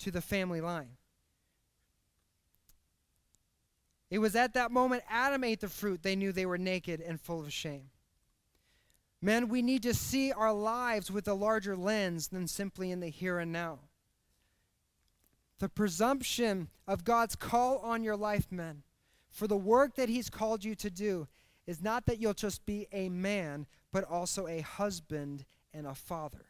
[0.00, 0.96] to the family line.
[4.10, 7.20] It was at that moment Adam ate the fruit, they knew they were naked and
[7.20, 7.90] full of shame.
[9.20, 13.08] Men, we need to see our lives with a larger lens than simply in the
[13.08, 13.78] here and now.
[15.60, 18.82] The presumption of God's call on your life, men,
[19.30, 21.26] for the work that He's called you to do,
[21.66, 26.44] is not that you'll just be a man, but also a husband and a father.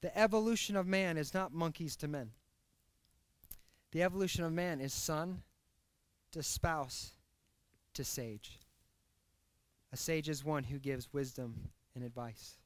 [0.00, 2.30] The evolution of man is not monkeys to men.
[3.90, 5.42] The evolution of man is son
[6.32, 7.12] to spouse
[7.94, 8.58] to sage.
[9.92, 12.58] A sage is one who gives wisdom and advice.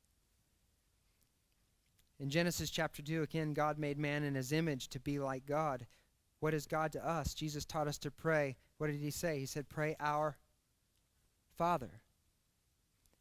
[2.18, 5.86] In Genesis chapter 2, again, God made man in his image to be like God.
[6.40, 7.34] What is God to us?
[7.34, 8.56] Jesus taught us to pray.
[8.78, 9.38] What did he say?
[9.38, 10.36] He said, Pray our
[11.56, 12.02] Father.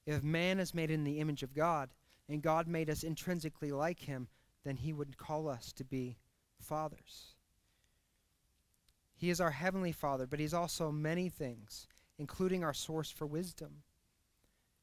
[0.06, 1.90] If man is made in the image of God,
[2.32, 4.28] and God made us intrinsically like him,
[4.64, 6.18] then he would call us to be
[6.60, 7.36] fathers.
[9.22, 13.84] He is our heavenly Father, but He's also many things, including our source for wisdom.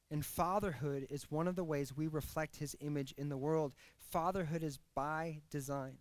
[0.09, 3.73] And fatherhood is one of the ways we reflect His image in the world.
[3.97, 5.97] Fatherhood is by design.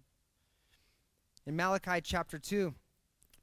[1.46, 2.74] In Malachi chapter 2,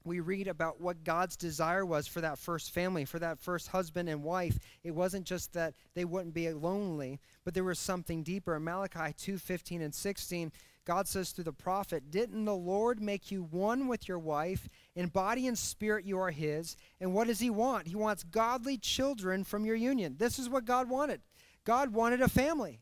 [0.05, 4.07] we read about what God's desire was for that first family, for that first husband
[4.07, 4.59] and wife.
[4.83, 8.55] It wasn't just that they wouldn't be lonely, but there was something deeper.
[8.55, 10.51] In Malachi 2 15 and 16,
[10.85, 14.69] God says through the prophet, Didn't the Lord make you one with your wife?
[14.95, 16.77] In body and spirit you are his.
[17.01, 17.87] And what does he want?
[17.87, 20.15] He wants godly children from your union.
[20.19, 21.21] This is what God wanted.
[21.65, 22.81] God wanted a family,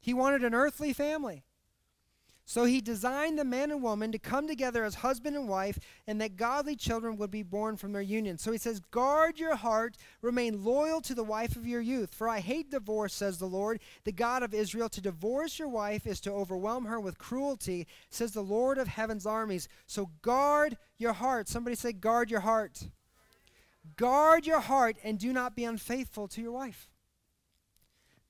[0.00, 1.44] he wanted an earthly family.
[2.50, 6.20] So he designed the man and woman to come together as husband and wife, and
[6.20, 8.38] that godly children would be born from their union.
[8.38, 12.12] So he says, Guard your heart, remain loyal to the wife of your youth.
[12.12, 14.88] For I hate divorce, says the Lord, the God of Israel.
[14.88, 19.26] To divorce your wife is to overwhelm her with cruelty, says the Lord of heaven's
[19.26, 19.68] armies.
[19.86, 21.48] So guard your heart.
[21.48, 22.82] Somebody say, Guard your heart.
[23.94, 26.90] Guard your heart and do not be unfaithful to your wife.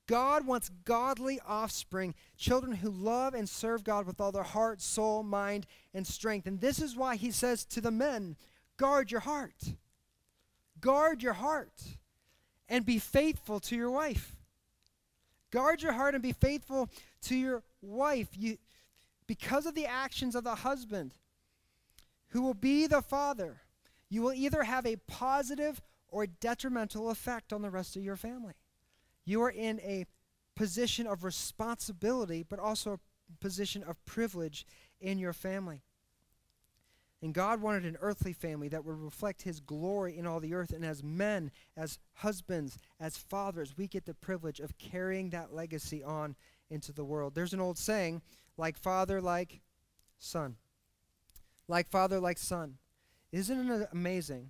[0.07, 5.23] God wants godly offspring, children who love and serve God with all their heart, soul,
[5.23, 6.47] mind, and strength.
[6.47, 8.35] And this is why he says to the men,
[8.77, 9.75] guard your heart.
[10.79, 11.81] Guard your heart
[12.67, 14.35] and be faithful to your wife.
[15.51, 16.89] Guard your heart and be faithful
[17.23, 18.29] to your wife.
[18.35, 18.57] You,
[19.27, 21.13] because of the actions of the husband,
[22.29, 23.61] who will be the father,
[24.09, 28.53] you will either have a positive or detrimental effect on the rest of your family.
[29.25, 30.05] You are in a
[30.55, 32.99] position of responsibility, but also a
[33.39, 34.65] position of privilege
[34.99, 35.81] in your family.
[37.21, 40.73] And God wanted an earthly family that would reflect His glory in all the earth.
[40.73, 46.03] And as men, as husbands, as fathers, we get the privilege of carrying that legacy
[46.03, 46.35] on
[46.69, 47.35] into the world.
[47.35, 48.23] There's an old saying
[48.57, 49.61] like father, like
[50.17, 50.55] son.
[51.67, 52.77] Like father, like son.
[53.31, 54.49] Isn't it amazing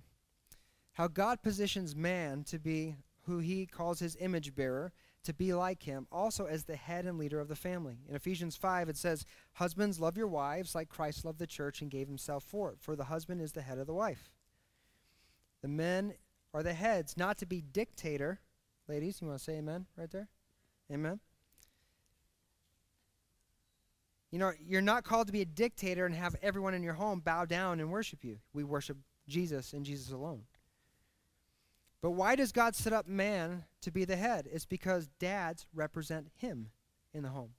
[0.92, 4.92] how God positions man to be who he calls his image bearer,
[5.24, 7.98] to be like him, also as the head and leader of the family.
[8.08, 11.90] In Ephesians 5, it says, Husbands, love your wives like Christ loved the church and
[11.90, 14.30] gave himself for it, for the husband is the head of the wife.
[15.62, 16.14] The men
[16.52, 18.40] are the heads, not to be dictator.
[18.88, 20.28] Ladies, you want to say amen right there?
[20.90, 21.20] Amen.
[24.32, 27.20] You know, you're not called to be a dictator and have everyone in your home
[27.20, 28.38] bow down and worship you.
[28.52, 28.96] We worship
[29.28, 30.42] Jesus and Jesus alone.
[32.02, 34.48] But why does God set up man to be the head?
[34.52, 36.70] It's because dads represent him
[37.14, 37.54] in the home.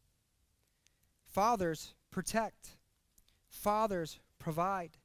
[1.25, 2.77] Fathers protect.
[3.49, 4.97] Fathers provide.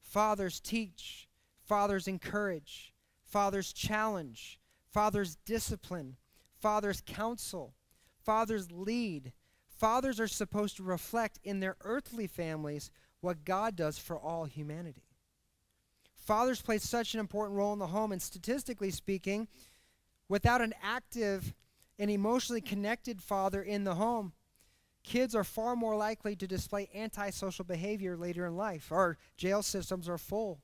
[0.00, 1.28] Fathers teach.
[1.62, 2.94] Fathers encourage.
[3.22, 4.58] Fathers challenge.
[4.90, 6.16] Fathers discipline.
[6.58, 7.74] Fathers counsel.
[8.24, 9.32] Fathers lead.
[9.68, 15.07] Fathers are supposed to reflect in their earthly families what God does for all humanity.
[16.28, 19.48] Fathers play such an important role in the home, and statistically speaking,
[20.28, 21.54] without an active
[21.98, 24.34] and emotionally connected father in the home,
[25.02, 28.92] kids are far more likely to display antisocial behavior later in life.
[28.92, 30.60] Our jail systems are full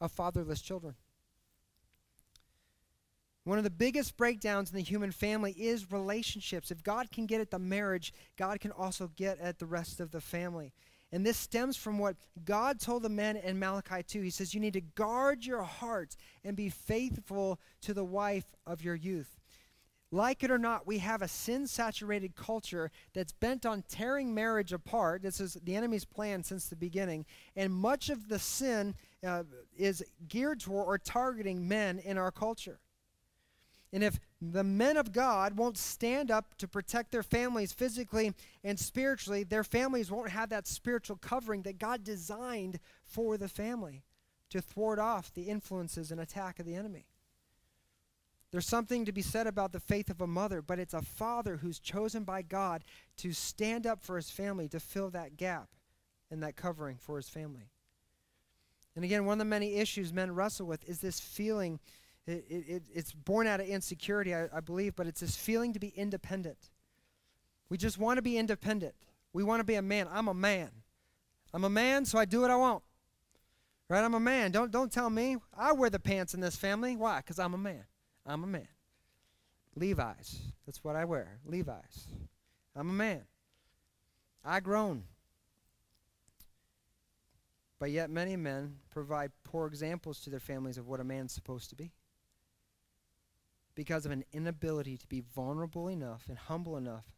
[0.00, 0.94] of fatherless children.
[3.44, 6.70] One of the biggest breakdowns in the human family is relationships.
[6.70, 10.10] If God can get at the marriage, God can also get at the rest of
[10.10, 10.72] the family.
[11.12, 14.22] And this stems from what God told the men in Malachi 2.
[14.22, 18.82] He says, You need to guard your heart and be faithful to the wife of
[18.82, 19.38] your youth.
[20.10, 24.72] Like it or not, we have a sin saturated culture that's bent on tearing marriage
[24.72, 25.22] apart.
[25.22, 27.24] This is the enemy's plan since the beginning.
[27.56, 28.94] And much of the sin
[29.26, 29.44] uh,
[29.76, 32.78] is geared toward or targeting men in our culture.
[33.92, 38.32] And if the men of God won't stand up to protect their families physically
[38.64, 44.02] and spiritually, their families won't have that spiritual covering that God designed for the family
[44.48, 47.06] to thwart off the influences and attack of the enemy.
[48.50, 51.56] There's something to be said about the faith of a mother, but it's a father
[51.56, 52.84] who's chosen by God
[53.18, 55.68] to stand up for his family to fill that gap
[56.30, 57.70] and that covering for his family.
[58.94, 61.80] And again, one of the many issues men wrestle with is this feeling
[62.26, 65.80] it, it, it's born out of insecurity, I, I believe, but it's this feeling to
[65.80, 66.70] be independent.
[67.68, 68.94] We just want to be independent.
[69.32, 70.06] We want to be a man.
[70.10, 70.70] I'm a man.
[71.52, 72.82] I'm a man, so I do what I want.
[73.88, 74.04] Right?
[74.04, 74.52] I'm a man.
[74.52, 75.36] Don't don't tell me.
[75.56, 76.96] I wear the pants in this family.
[76.96, 77.18] Why?
[77.18, 77.84] Because I'm a man.
[78.24, 78.68] I'm a man.
[79.74, 80.38] Levi's.
[80.64, 81.40] That's what I wear.
[81.44, 82.06] Levi's.
[82.74, 83.22] I'm a man.
[84.44, 85.04] I grown.
[87.78, 91.68] But yet many men provide poor examples to their families of what a man's supposed
[91.70, 91.90] to be
[93.74, 97.14] because of an inability to be vulnerable enough and humble enough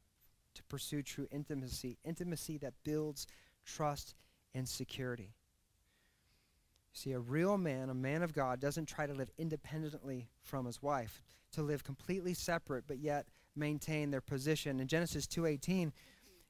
[0.54, 3.26] to pursue true intimacy, intimacy that builds
[3.64, 4.14] trust
[4.54, 5.34] and security.
[6.92, 10.80] See, a real man, a man of God, doesn't try to live independently from his
[10.80, 13.26] wife, to live completely separate, but yet
[13.56, 14.78] maintain their position.
[14.78, 15.92] In Genesis 2:18,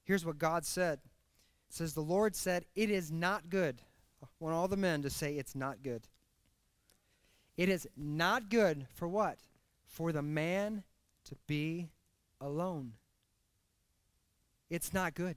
[0.03, 1.01] here's what God said.
[1.69, 3.81] It says, "The Lord said, it is not good."
[4.23, 6.09] I want all the men to say it's not good.
[7.57, 9.39] It is not good for what?
[9.95, 10.83] For the man
[11.27, 11.89] to be
[12.41, 12.95] alone.
[14.69, 15.37] It's not good.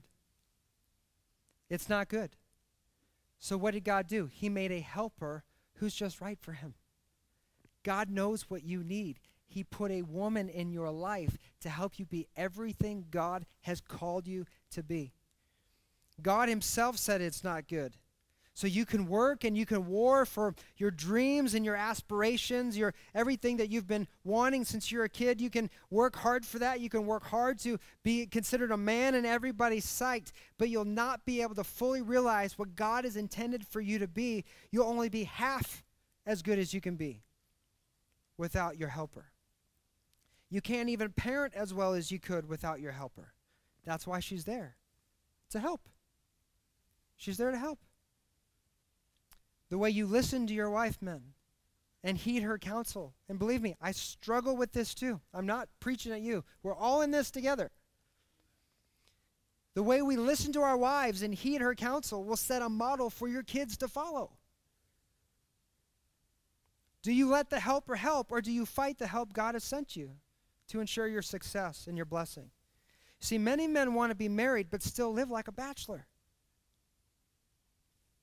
[1.70, 2.30] It's not good.
[3.38, 4.26] So, what did God do?
[4.26, 5.44] He made a helper
[5.74, 6.74] who's just right for him.
[7.84, 9.20] God knows what you need.
[9.46, 14.26] He put a woman in your life to help you be everything God has called
[14.26, 15.12] you to be.
[16.20, 17.94] God Himself said it's not good.
[18.58, 22.92] So you can work and you can war for your dreams and your aspirations, your
[23.14, 25.40] everything that you've been wanting since you're a kid.
[25.40, 26.80] You can work hard for that.
[26.80, 31.24] You can work hard to be considered a man in everybody's sight, but you'll not
[31.24, 34.44] be able to fully realize what God has intended for you to be.
[34.72, 35.84] You'll only be half
[36.26, 37.22] as good as you can be
[38.36, 39.26] without your helper.
[40.50, 43.34] You can't even parent as well as you could without your helper.
[43.84, 44.74] That's why she's there
[45.50, 45.88] to help.
[47.16, 47.78] She's there to help.
[49.70, 51.22] The way you listen to your wife, men,
[52.02, 53.14] and heed her counsel.
[53.28, 55.20] And believe me, I struggle with this too.
[55.34, 56.44] I'm not preaching at you.
[56.62, 57.70] We're all in this together.
[59.74, 63.10] The way we listen to our wives and heed her counsel will set a model
[63.10, 64.32] for your kids to follow.
[67.02, 69.94] Do you let the helper help, or do you fight the help God has sent
[69.94, 70.10] you
[70.68, 72.50] to ensure your success and your blessing?
[73.20, 76.06] See, many men want to be married but still live like a bachelor.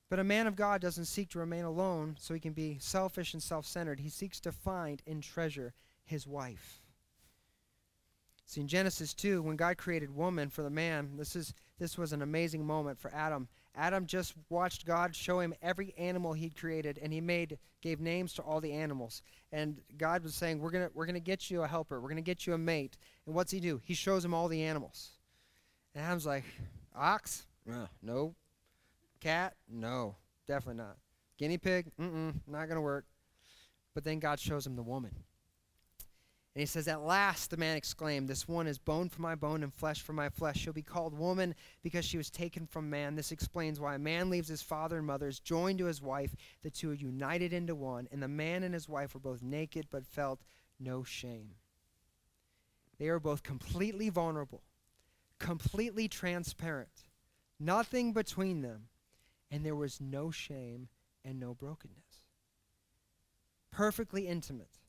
[0.10, 3.34] But a man of God doesn't seek to remain alone so he can be selfish
[3.34, 4.00] and self centered.
[4.00, 6.82] He seeks to find and treasure his wife.
[8.48, 12.14] See, in Genesis 2, when God created woman for the man, this, is, this was
[12.14, 13.48] an amazing moment for Adam.
[13.74, 18.34] Adam just watched God show him every animal he'd created, and he made gave names
[18.34, 19.24] to all the animals.
[19.52, 22.46] And God was saying, We're gonna we're gonna get you a helper, we're gonna get
[22.48, 22.98] you a mate.
[23.26, 23.82] And what's he do?
[23.84, 25.10] He shows him all the animals.
[25.94, 26.46] And Adam's like,
[26.96, 27.46] Ox?
[28.02, 28.36] No.
[29.26, 29.56] Cat?
[29.68, 30.18] No,
[30.48, 30.98] definitely not.
[31.40, 31.92] Guinea pig?
[32.00, 33.06] Mm-mm, not going to work.
[33.96, 35.16] But then God shows him the woman.
[36.54, 39.64] And he says, At last, the man exclaimed, This one is bone for my bone
[39.64, 40.58] and flesh for my flesh.
[40.58, 43.16] She'll be called woman because she was taken from man.
[43.16, 46.36] This explains why a man leaves his father and mother, is joined to his wife.
[46.62, 48.08] The two are united into one.
[48.12, 50.42] And the man and his wife were both naked but felt
[50.80, 51.56] no shame.
[53.00, 54.62] They are both completely vulnerable,
[55.40, 57.10] completely transparent,
[57.60, 58.90] nothing between them
[59.56, 60.90] and there was no shame
[61.24, 62.28] and no brokenness.
[63.72, 64.82] Perfectly intimate,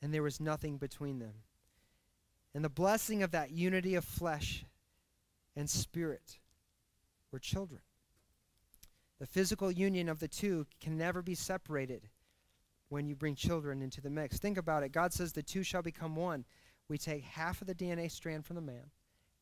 [0.00, 1.34] and there was nothing between them.
[2.54, 4.64] And the blessing of that unity of flesh
[5.54, 6.38] and spirit
[7.30, 7.82] were children.
[9.20, 12.08] The physical union of the two can never be separated
[12.88, 14.38] when you bring children into the mix.
[14.38, 14.92] Think about it.
[14.92, 16.46] God says the two shall become one.
[16.88, 18.90] We take half of the DNA strand from the man,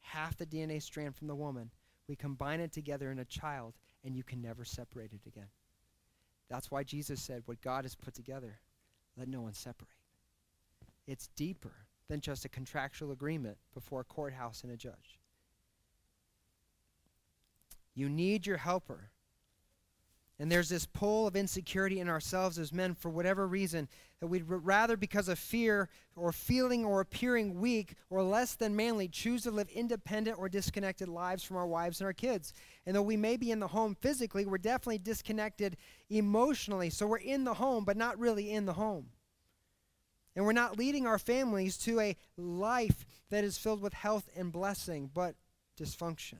[0.01, 1.71] half the DNA strand from the woman.
[2.09, 3.75] We combine it together in a child,
[4.05, 5.49] and you can never separate it again.
[6.49, 8.61] That's why Jesus said, What God has put together,
[9.17, 9.89] let no one separate.
[11.07, 11.73] It's deeper
[12.09, 15.19] than just a contractual agreement before a courthouse and a judge.
[17.95, 19.11] You need your helper
[20.39, 23.89] and there's this pull of insecurity in ourselves as men for whatever reason
[24.21, 29.09] that we'd rather, because of fear or feeling or appearing weak or less than manly,
[29.09, 32.53] choose to live independent or disconnected lives from our wives and our kids.
[32.87, 35.77] And though we may be in the home physically, we're definitely disconnected
[36.09, 36.91] emotionally.
[36.91, 39.11] So we're in the home, but not really in the home.
[40.35, 44.51] And we're not leading our families to a life that is filled with health and
[44.51, 45.35] blessing, but
[45.79, 46.39] dysfunction.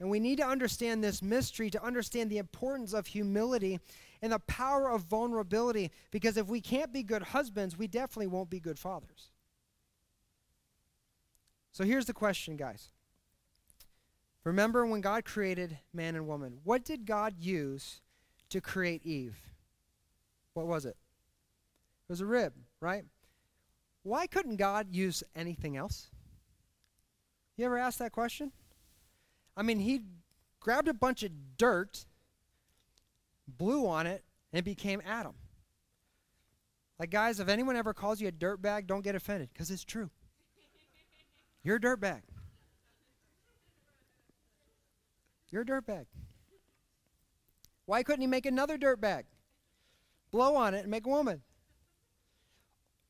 [0.00, 3.80] And we need to understand this mystery to understand the importance of humility
[4.22, 8.50] and the power of vulnerability because if we can't be good husbands, we definitely won't
[8.50, 9.30] be good fathers.
[11.72, 12.90] So here's the question, guys.
[14.44, 18.00] Remember when God created man and woman, what did God use
[18.50, 19.36] to create Eve?
[20.54, 20.96] What was it?
[22.08, 23.04] It was a rib, right?
[24.02, 26.08] Why couldn't God use anything else?
[27.56, 28.52] You ever asked that question?
[29.58, 30.02] I mean, he
[30.60, 32.06] grabbed a bunch of dirt,
[33.48, 35.34] blew on it, and it became Adam.
[36.96, 40.10] Like, guys, if anyone ever calls you a dirtbag, don't get offended because it's true.
[41.64, 42.20] You're a dirtbag.
[45.50, 46.06] You're a dirtbag.
[47.84, 49.24] Why couldn't he make another dirtbag?
[50.30, 51.42] Blow on it and make a woman.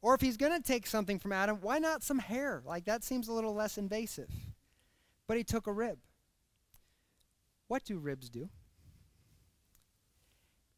[0.01, 2.63] Or if he's going to take something from Adam, why not some hair?
[2.65, 4.31] Like that seems a little less invasive.
[5.27, 5.99] But he took a rib.
[7.69, 8.49] What do ribs do?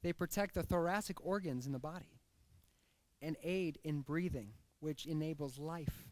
[0.02, 2.20] They protect the thoracic organs in the body
[3.22, 6.08] and aid in breathing, which enables life.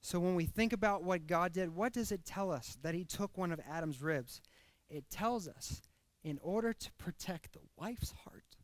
[0.00, 3.04] So when we think about what God did, what does it tell us that he
[3.04, 4.40] took one of Adam's ribs?
[4.88, 5.82] It tells us
[6.24, 8.56] in order to protect the wife's heart,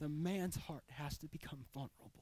[0.00, 2.21] the man's heart has to become vulnerable.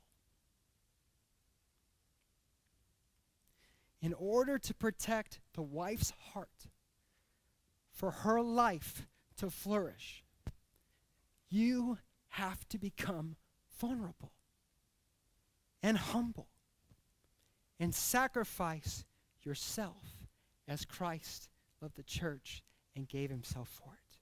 [4.03, 6.69] In order to protect the wife's heart,
[7.93, 10.25] for her life to flourish,
[11.51, 11.99] you
[12.29, 13.37] have to become
[13.79, 14.33] vulnerable
[15.83, 16.49] and humble
[17.79, 19.05] and sacrifice
[19.43, 20.27] yourself
[20.67, 21.49] as Christ
[21.81, 22.63] loved the church
[22.95, 24.17] and gave himself for it.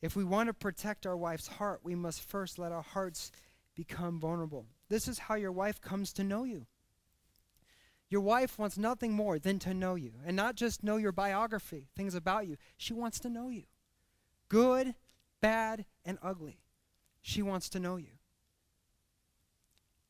[0.00, 3.30] If we want to protect our wife's heart, we must first let our hearts
[3.74, 4.66] become vulnerable.
[4.92, 6.66] This is how your wife comes to know you.
[8.10, 11.88] Your wife wants nothing more than to know you, and not just know your biography,
[11.96, 12.58] things about you.
[12.76, 13.62] She wants to know you.
[14.50, 14.94] Good,
[15.40, 16.60] bad, and ugly.
[17.22, 18.18] She wants to know you.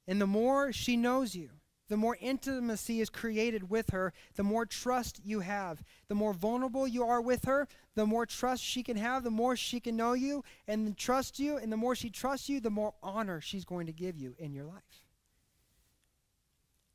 [0.09, 1.51] And the more she knows you,
[1.93, 5.85] the more intimacy is created with her, the more trust you have.
[6.09, 9.57] The more vulnerable you are with her, the more trust she can have, the more
[9.57, 11.59] she can know you and trust you.
[11.59, 14.55] And the more she trusts you, the more honor she's going to give you in
[14.55, 15.05] your life.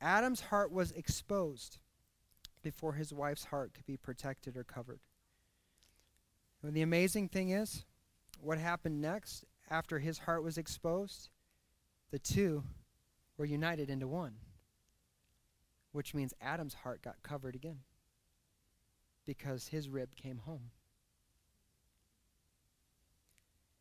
[0.00, 1.78] Adam's heart was exposed
[2.60, 4.98] before his wife's heart could be protected or covered.
[6.64, 7.84] And the amazing thing is,
[8.40, 11.28] what happened next after his heart was exposed?
[12.10, 12.64] The two
[13.36, 14.34] were united into one,
[15.98, 17.80] which means Adam's heart got covered again
[19.26, 20.70] because his rib came home.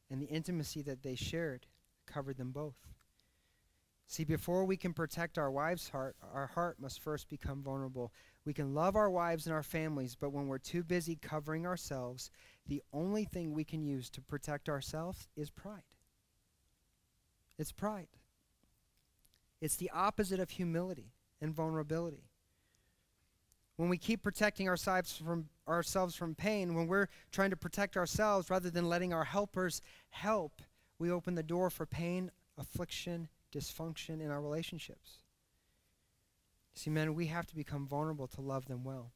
[0.09, 1.67] And the intimacy that they shared
[2.07, 2.87] covered them both.
[4.07, 8.11] See, before we can protect our wife's heart, our heart must first become vulnerable.
[8.45, 12.31] We can love our wives and our families, but when we're too busy covering ourselves,
[12.65, 15.83] the only thing we can use to protect ourselves is pride.
[17.59, 18.07] It's pride.
[19.61, 21.11] It's the opposite of humility
[21.41, 22.23] and vulnerability.
[23.75, 28.49] When we keep protecting ourselves from, ourselves from pain, when we're trying to protect ourselves
[28.49, 30.61] rather than letting our helpers help,
[30.97, 35.19] we open the door for pain, affliction, dysfunction in our relationships.
[36.73, 39.11] See, men, we have to become vulnerable to love them well.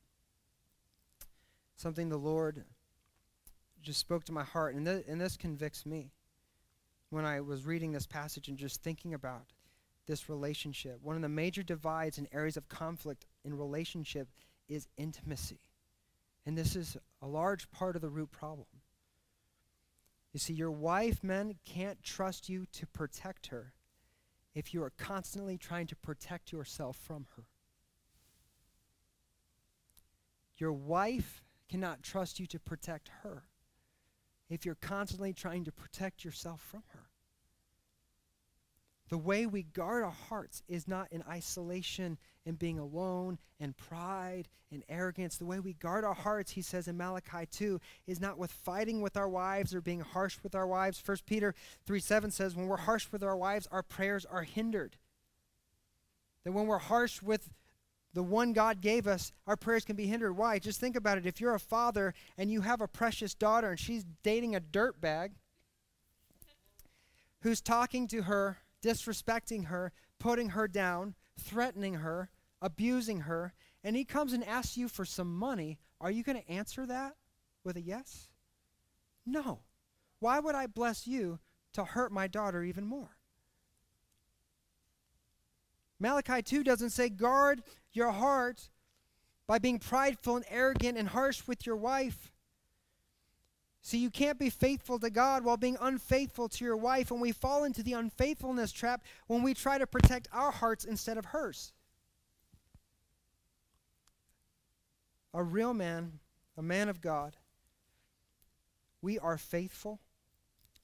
[1.76, 2.64] Something the Lord
[3.82, 6.12] just spoke to my heart, and, th- and this convicts me
[7.10, 9.48] when I was reading this passage and just thinking about
[10.12, 11.00] this relationship.
[11.02, 14.28] One of the major divides and areas of conflict in relationship
[14.68, 15.62] is intimacy.
[16.46, 18.68] And this is a large part of the root problem.
[20.34, 23.72] You see, your wife, men, can't trust you to protect her
[24.54, 27.44] if you are constantly trying to protect yourself from her.
[30.58, 33.44] Your wife cannot trust you to protect her
[34.50, 37.11] if you're constantly trying to protect yourself from her.
[39.12, 44.48] The way we guard our hearts is not in isolation and being alone and pride
[44.72, 45.36] and arrogance.
[45.36, 49.02] The way we guard our hearts, he says in Malachi 2, is not with fighting
[49.02, 51.04] with our wives or being harsh with our wives.
[51.06, 51.54] 1 Peter
[51.86, 54.96] 3 7 says, when we're harsh with our wives, our prayers are hindered.
[56.46, 57.50] That when we're harsh with
[58.14, 60.38] the one God gave us, our prayers can be hindered.
[60.38, 60.58] Why?
[60.58, 61.26] Just think about it.
[61.26, 65.32] If you're a father and you have a precious daughter and she's dating a dirtbag
[67.42, 72.30] who's talking to her disrespecting her, putting her down, threatening her,
[72.62, 73.54] abusing her,
[73.84, 77.16] and he comes and asks you for some money, are you going to answer that
[77.64, 78.30] with a yes?
[79.26, 79.60] No.
[80.20, 81.40] Why would I bless you
[81.74, 83.18] to hurt my daughter even more?
[86.00, 87.62] Malachi 2 doesn't say guard
[87.94, 88.70] your heart
[89.48, 92.31] by being prideful and arrogant and harsh with your wife.
[93.84, 97.32] See, you can't be faithful to God while being unfaithful to your wife, and we
[97.32, 101.74] fall into the unfaithfulness trap when we try to protect our hearts instead of hers.
[105.34, 106.20] A real man,
[106.56, 107.38] a man of God,
[109.02, 110.00] we are faithful,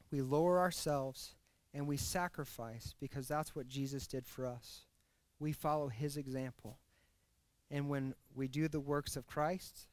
[0.10, 1.36] we lower ourselves,
[1.76, 4.86] and we sacrifice because that's what Jesus did for us.
[5.39, 6.80] We follow his example.
[7.70, 9.88] And when we do the works of Christ,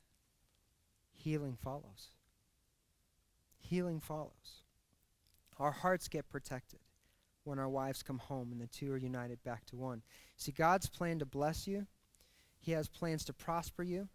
[1.13, 2.14] healing follows
[3.75, 4.63] healing follows.
[5.59, 6.79] Our hearts get protected
[7.43, 10.03] when our wives come home and the two are united back to one.
[10.37, 11.89] See, God's plan to bless you,
[12.61, 14.09] He has plans to prosper you.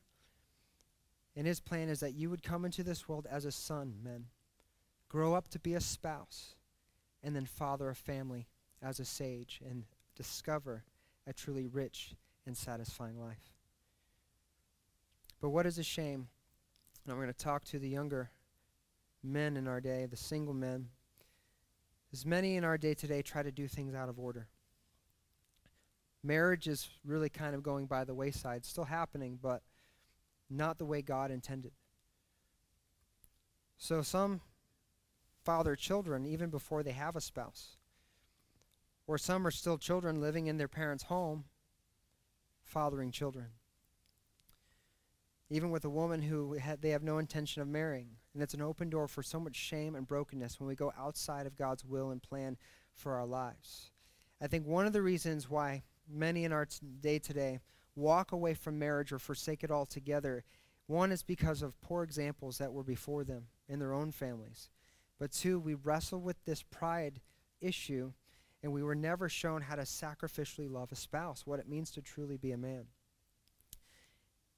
[1.35, 4.27] And His plan is that you would come into this world as a son, men,
[5.09, 6.55] grow up to be a spouse,
[7.21, 8.47] and then father a family
[8.81, 9.83] as a sage and
[10.15, 10.85] discover
[11.27, 13.51] a truly rich and satisfying life.
[15.41, 16.29] But what is a shame
[17.03, 18.31] And I'm going to talk to the younger
[19.23, 20.87] men in our day, the single men.
[22.11, 24.47] As many in our day today try to do things out of order.
[26.23, 29.61] Marriage is really kind of going by the wayside, still happening, but
[30.49, 31.71] not the way God intended.
[33.77, 34.41] So some
[35.43, 37.77] father children even before they have a spouse.
[39.07, 41.45] Or some are still children living in their parents' home,
[42.63, 43.47] fathering children.
[45.49, 48.17] Even with a woman who ha- they have no intention of marrying.
[48.33, 51.47] And it's an open door for so much shame and brokenness when we go outside
[51.47, 52.57] of God's will and plan
[52.93, 53.91] for our lives.
[54.41, 57.59] I think one of the reasons why many in our t- day today
[57.95, 60.43] walk away from marriage or forsake it altogether,
[60.87, 64.69] one is because of poor examples that were before them in their own families.
[65.19, 67.19] But two, we wrestle with this pride
[67.59, 68.13] issue,
[68.63, 72.01] and we were never shown how to sacrificially love a spouse, what it means to
[72.01, 72.85] truly be a man.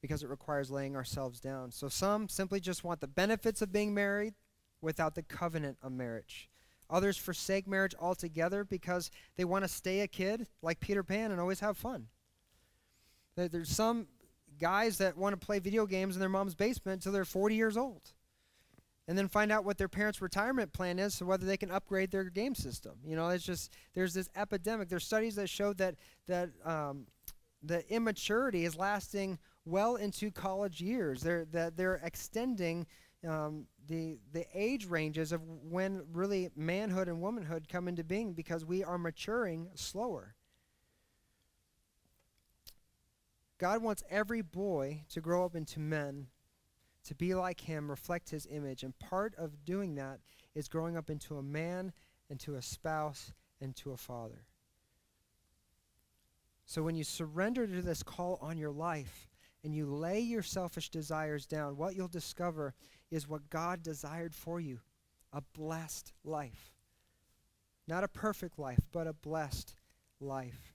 [0.01, 1.71] Because it requires laying ourselves down.
[1.71, 4.33] So some simply just want the benefits of being married
[4.81, 6.49] without the covenant of marriage.
[6.89, 11.39] Others forsake marriage altogether because they want to stay a kid like Peter Pan and
[11.39, 12.07] always have fun.
[13.35, 14.07] There's some
[14.59, 17.77] guys that want to play video games in their mom's basement until they're 40 years
[17.77, 18.11] old
[19.07, 22.11] and then find out what their parents' retirement plan is so whether they can upgrade
[22.11, 22.93] their game system.
[23.05, 24.89] You know, it's just there's this epidemic.
[24.89, 25.95] There's studies that show that
[26.27, 27.07] that um,
[27.63, 31.21] the immaturity is lasting well into college years.
[31.21, 32.87] They're that they're extending
[33.27, 38.65] um, the the age ranges of when really manhood and womanhood come into being because
[38.65, 40.35] we are maturing slower.
[43.57, 46.27] God wants every boy to grow up into men
[47.03, 48.83] to be like him, reflect his image.
[48.83, 50.19] And part of doing that
[50.55, 51.93] is growing up into a man,
[52.29, 54.45] into a spouse, and to a father.
[56.65, 59.30] So when you surrender to this call on your life
[59.63, 62.73] and you lay your selfish desires down, what you'll discover
[63.09, 64.79] is what God desired for you
[65.33, 66.73] a blessed life.
[67.87, 69.75] Not a perfect life, but a blessed
[70.19, 70.73] life.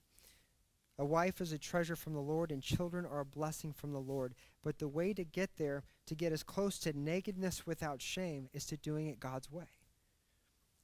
[0.99, 3.99] A wife is a treasure from the Lord, and children are a blessing from the
[3.99, 4.33] Lord.
[4.63, 8.65] But the way to get there, to get as close to nakedness without shame, is
[8.67, 9.67] to doing it God's way.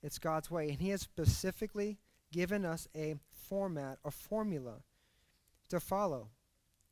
[0.03, 0.69] It's God's way.
[0.69, 1.97] And He has specifically
[2.31, 4.83] given us a format, a formula
[5.69, 6.29] to follow.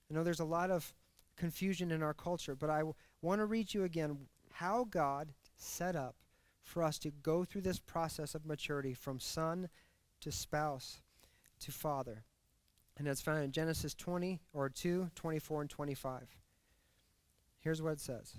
[0.09, 0.93] I know there's a lot of
[1.41, 4.15] confusion in our culture, but I w- want to read you again
[4.53, 6.15] how God set up
[6.61, 9.67] for us to go through this process of maturity from son
[10.19, 11.01] to spouse
[11.61, 12.25] to father.
[12.95, 16.21] And it's found in Genesis 20 or 2, 24, and 25.
[17.59, 18.35] Here's what it says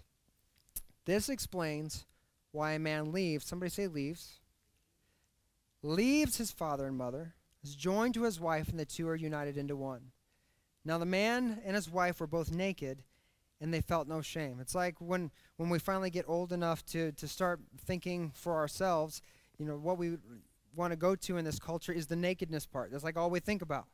[1.05, 2.07] This explains
[2.53, 4.39] why a man leaves, somebody say leaves,
[5.83, 7.35] leaves his father and mother,
[7.65, 10.13] is joined to his wife, and the two are united into one.
[10.85, 13.03] Now the man and his wife were both naked,
[13.61, 14.59] and they felt no shame.
[14.61, 19.23] It's like when, when we finally get old enough to, to start thinking for ourselves,
[19.59, 20.17] you know, what we
[20.75, 22.91] want to go to in this culture is the nakedness part.
[22.91, 23.87] That's like all we think about.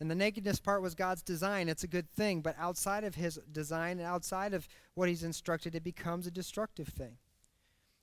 [0.00, 1.68] And the nakedness part was God's design.
[1.68, 2.40] It's a good thing.
[2.40, 6.88] But outside of his design and outside of what he's instructed, it becomes a destructive
[6.88, 7.18] thing.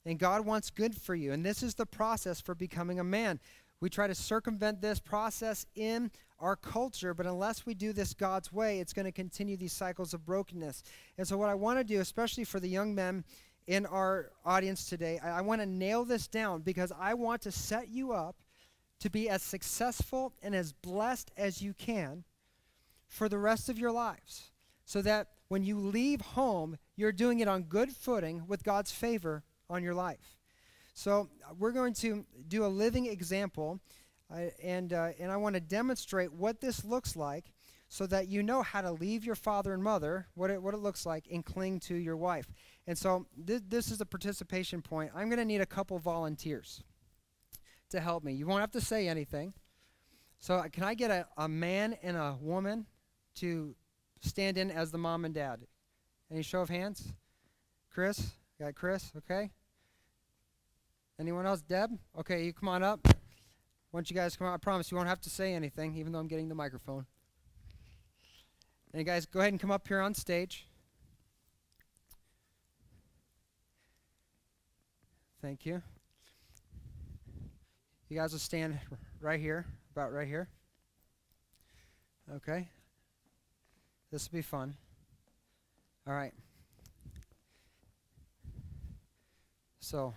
[0.05, 1.34] And God wants good for you.
[1.34, 3.39] And this is the process for becoming a man.
[3.80, 8.51] We try to circumvent this process in our culture, but unless we do this God's
[8.51, 10.84] way, it's going to continue these cycles of brokenness.
[11.17, 13.23] And so, what I want to do, especially for the young men
[13.67, 17.51] in our audience today, I, I want to nail this down because I want to
[17.51, 18.36] set you up
[18.99, 22.23] to be as successful and as blessed as you can
[23.07, 24.51] for the rest of your lives.
[24.86, 29.43] So that when you leave home, you're doing it on good footing with God's favor
[29.69, 30.36] on your life.
[30.97, 33.79] So uh, we're going to do a living example,
[34.33, 37.53] uh, and, uh, and I want to demonstrate what this looks like
[37.87, 40.77] so that you know how to leave your father and mother, what it, what it
[40.77, 42.51] looks like, and cling to your wife.
[42.87, 45.11] And so th- this is a participation point.
[45.13, 46.81] I'm going to need a couple volunteers
[47.91, 48.33] to help me.
[48.33, 49.53] You won't have to say anything.
[50.39, 52.87] So, uh, can I get a, a man and a woman
[53.35, 53.75] to
[54.21, 55.59] stand in as the mom and dad?
[56.31, 57.13] Any show of hands?
[57.91, 58.31] Chris?
[58.59, 59.11] Got Chris?
[59.15, 59.51] Okay.
[61.20, 61.61] Anyone else?
[61.61, 61.89] Deb?
[62.20, 63.07] Okay, you come on up.
[63.91, 66.20] Once you guys come out, I promise you won't have to say anything, even though
[66.20, 67.05] I'm getting the microphone.
[68.93, 70.68] And guys, go ahead and come up here on stage.
[75.41, 75.82] Thank you.
[78.09, 78.80] You guys will stand
[79.20, 80.49] right here, about right here.
[82.36, 82.68] Okay.
[84.11, 84.76] This will be fun.
[86.07, 86.34] All right.
[89.80, 90.13] So,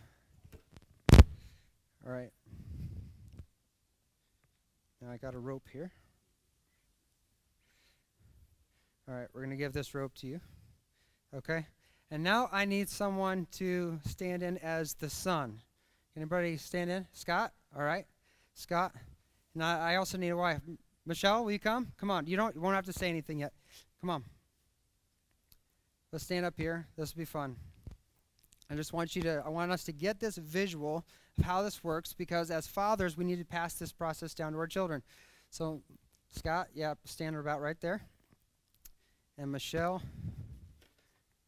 [2.10, 2.32] right.
[5.00, 5.92] Now I got a rope here.
[9.08, 10.40] All right, we're going to give this rope to you.
[11.34, 11.66] Okay?
[12.10, 15.60] And now I need someone to stand in as the son.
[16.16, 17.06] Anybody stand in?
[17.12, 17.52] Scott?
[17.76, 18.06] All right.
[18.54, 18.92] Scott.
[19.54, 20.60] And I, I also need a wife.
[21.06, 21.92] Michelle, will you come?
[21.96, 22.26] Come on.
[22.26, 23.52] You don't you won't have to say anything yet.
[24.00, 24.24] Come on.
[26.12, 26.86] Let's stand up here.
[26.96, 27.56] This will be fun.
[28.70, 31.04] I just want you to I want us to get this visual
[31.38, 34.58] of how this works because as fathers we need to pass this process down to
[34.58, 35.02] our children.
[35.50, 35.82] So
[36.30, 38.02] Scott, yeah, stand about right there.
[39.36, 40.02] And Michelle,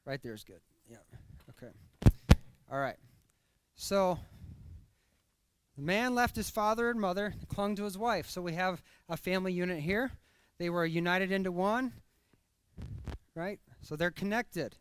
[0.05, 0.61] right there is good.
[0.91, 0.97] Yeah.
[1.51, 1.73] Okay.
[2.71, 2.97] All right.
[3.77, 4.19] So
[5.77, 8.29] the man left his father and mother, clung to his wife.
[8.29, 10.11] So we have a family unit here.
[10.59, 11.93] They were united into one,
[13.35, 13.61] right?
[13.81, 14.77] So they're connected.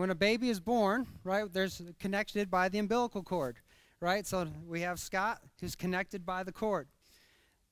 [0.00, 3.58] When a baby is born, right, there's connected by the umbilical cord,
[4.00, 4.26] right?
[4.26, 6.88] So we have Scott, who's connected by the cord.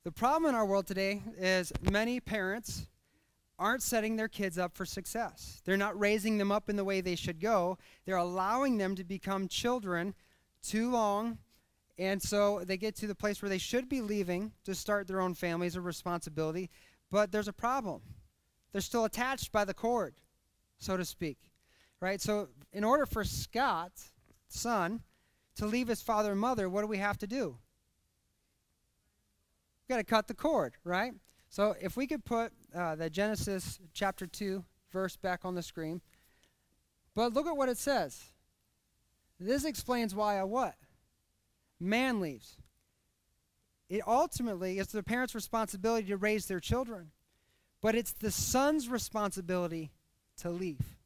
[0.05, 2.87] The problem in our world today is many parents
[3.59, 5.63] aren't setting their kids up for success.
[5.65, 7.79] They're not raising them up in the way they should go.
[8.05, 10.15] They're allowing them to become children
[10.63, 11.39] too long.
[11.97, 15.23] And so they get to the place where they should be leaving to start their
[15.23, 16.69] own families or responsibility,
[17.11, 18.03] but there's a problem.
[18.73, 20.17] They're still attached by the cord,
[20.77, 21.39] so to speak.
[22.01, 22.21] Right?
[22.21, 23.93] So in order for Scott,
[24.49, 25.03] son,
[25.57, 27.59] to leave his father and mother, what do we have to do?
[29.83, 31.13] We've got to cut the cord, right?
[31.49, 36.01] So if we could put uh, the Genesis chapter 2 verse back on the screen.
[37.15, 38.33] But look at what it says.
[39.41, 40.75] This explains why a what?
[41.81, 42.57] Man leaves.
[43.89, 47.11] It ultimately it's the parents' responsibility to raise their children,
[47.81, 49.93] but it's the son's responsibility
[50.39, 50.98] to leave.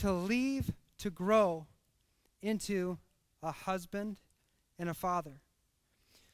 [0.00, 1.66] To leave to grow
[2.42, 2.98] into
[3.42, 4.18] a husband
[4.78, 5.42] and a father.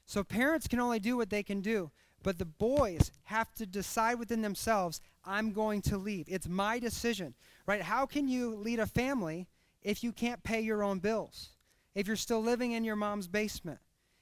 [0.07, 1.91] So parents can only do what they can do.
[2.23, 6.27] But the boys have to decide within themselves, I'm going to leave.
[6.29, 7.35] It's my decision,
[7.67, 7.83] right?
[7.83, 9.49] How can you lead a family
[9.83, 11.51] if you can't pay your own bills?
[11.95, 13.81] If you're still living in your mom's basement?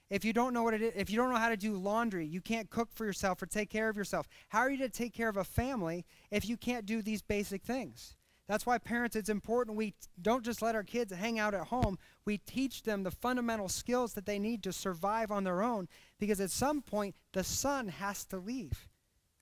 [0.09, 2.26] If you don't know what it is, if you don't know how to do laundry,
[2.26, 4.28] you can't cook for yourself or take care of yourself.
[4.49, 7.62] How are you to take care of a family if you can't do these basic
[7.62, 8.16] things?
[8.47, 11.99] That's why parents, it's important we don't just let our kids hang out at home.
[12.26, 15.88] We teach them the fundamental skills that they need to survive on their own
[16.18, 18.86] because at some point the son has to leave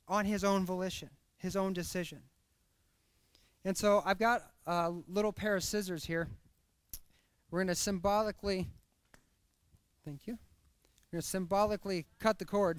[0.06, 2.20] on his own volition, his own decision.
[3.64, 6.28] And so I've got a little pair of scissors here.
[7.50, 8.68] We're going to symbolically,
[10.04, 10.38] thank you,
[11.10, 12.78] we're going to symbolically cut the cord.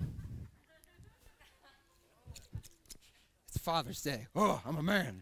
[3.47, 4.27] It's Father's Day.
[4.35, 5.21] Oh, I'm a man.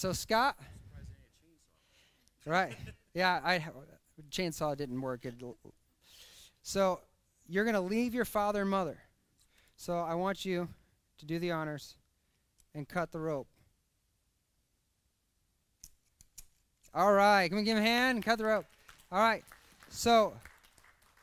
[0.00, 0.56] So Scott,
[2.46, 2.74] right?
[3.12, 3.62] Yeah, I
[4.30, 5.26] chainsaw didn't work.
[5.26, 5.34] It,
[6.62, 7.00] so
[7.46, 8.96] you're gonna leave your father and mother.
[9.76, 10.70] So I want you
[11.18, 11.96] to do the honors
[12.74, 13.46] and cut the rope.
[16.94, 18.64] All right, can we give him a hand and cut the rope?
[19.12, 19.44] All right.
[19.90, 20.32] So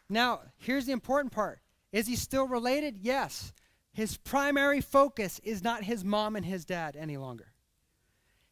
[0.07, 1.61] now here's the important part.
[1.91, 2.99] Is he still related?
[3.01, 3.53] Yes.
[3.91, 7.47] His primary focus is not his mom and his dad any longer.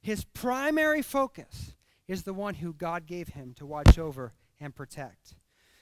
[0.06, 1.74] His primary focus
[2.08, 5.34] is the one who God gave him to watch over and protect.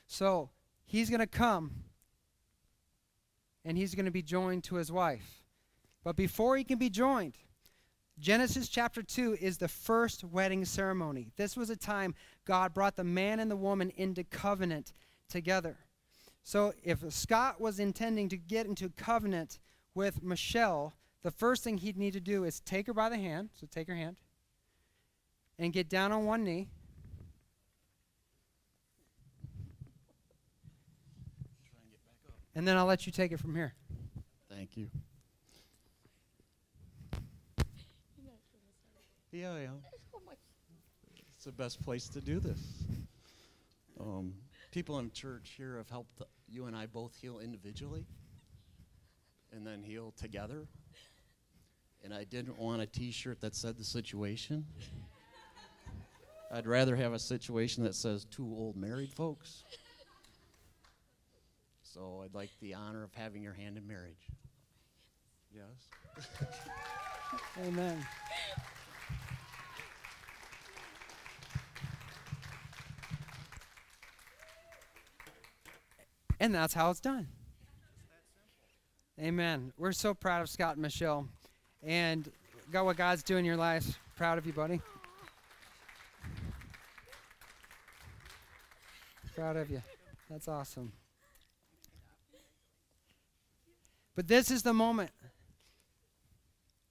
[0.08, 0.50] So
[0.86, 1.72] he's going to come
[3.66, 5.44] and he's going to be joined to his wife.
[6.06, 7.38] But before he can be joined,
[8.18, 11.34] Genesis chapter 2 is the first wedding ceremony.
[11.36, 12.16] This was a time
[12.46, 14.94] God brought the man and the woman into covenant
[15.28, 15.80] together.
[16.44, 19.60] So if Scott was intending to get into covenant
[19.94, 20.94] with Michelle,
[21.24, 23.50] the first thing he'd need to do is take her by the hand.
[23.60, 24.18] So take her hand.
[25.58, 26.68] And get down on one knee.
[32.56, 33.74] And then I'll let you take it from here.
[34.50, 34.90] Thank you.
[39.32, 39.70] Yeah, yeah.
[41.36, 42.60] It's the best place to do this.
[44.00, 44.34] Um,
[44.72, 48.06] people in church here have helped you and I both heal individually
[49.52, 50.68] and then heal together
[52.04, 54.66] and I didn't want a T-shirt that said the situation.
[56.52, 59.64] I'd rather have a situation that says two old married folks.
[61.82, 64.28] So I'd like the honor of having your hand in marriage.
[65.52, 66.28] Yes.
[67.66, 68.06] Amen.
[76.40, 77.28] And that's how it's done.
[79.20, 79.72] Amen.
[79.78, 81.30] We're so proud of Scott and Michelle
[81.86, 82.32] and
[82.72, 84.00] got what God's doing in your life.
[84.16, 84.82] Proud of you, buddy.
[89.36, 89.82] Proud of you.
[90.30, 90.92] That's awesome.
[94.16, 95.12] But this is the moment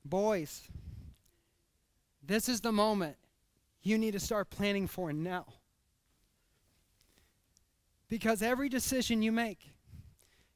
[0.04, 0.62] Boys,
[2.22, 3.16] this is the moment
[3.82, 5.46] you need to start planning for now.
[8.08, 9.70] Because every decision you make,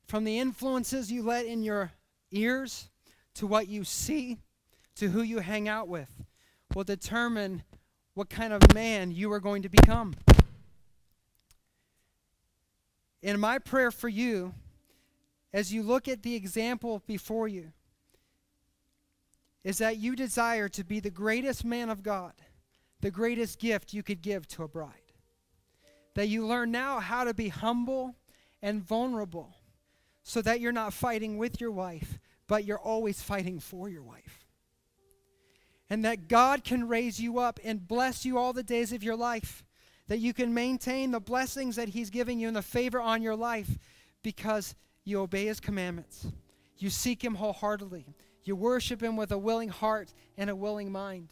[0.06, 1.92] from the influences you let in your
[2.30, 2.88] ears
[3.36, 4.38] to what you see
[4.96, 6.24] to who you hang out with,
[6.74, 7.62] will determine
[8.14, 10.14] what kind of man you are going to become.
[13.22, 14.54] And my prayer for you,
[15.52, 17.72] as you look at the example before you,
[19.64, 22.32] is that you desire to be the greatest man of God,
[23.00, 25.12] the greatest gift you could give to a bride.
[26.14, 28.14] That you learn now how to be humble
[28.62, 29.56] and vulnerable
[30.22, 34.46] so that you're not fighting with your wife, but you're always fighting for your wife.
[35.88, 39.16] And that God can raise you up and bless you all the days of your
[39.16, 39.64] life.
[40.08, 43.36] That you can maintain the blessings that He's giving you and the favor on your
[43.36, 43.78] life
[44.22, 44.74] because
[45.04, 46.26] you obey His commandments.
[46.78, 48.06] You seek Him wholeheartedly.
[48.44, 51.28] You worship Him with a willing heart and a willing mind.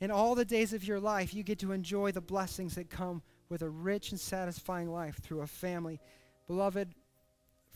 [0.00, 3.22] In all the days of your life, you get to enjoy the blessings that come
[3.48, 6.00] with a rich and satisfying life through a family.
[6.46, 6.94] Beloved,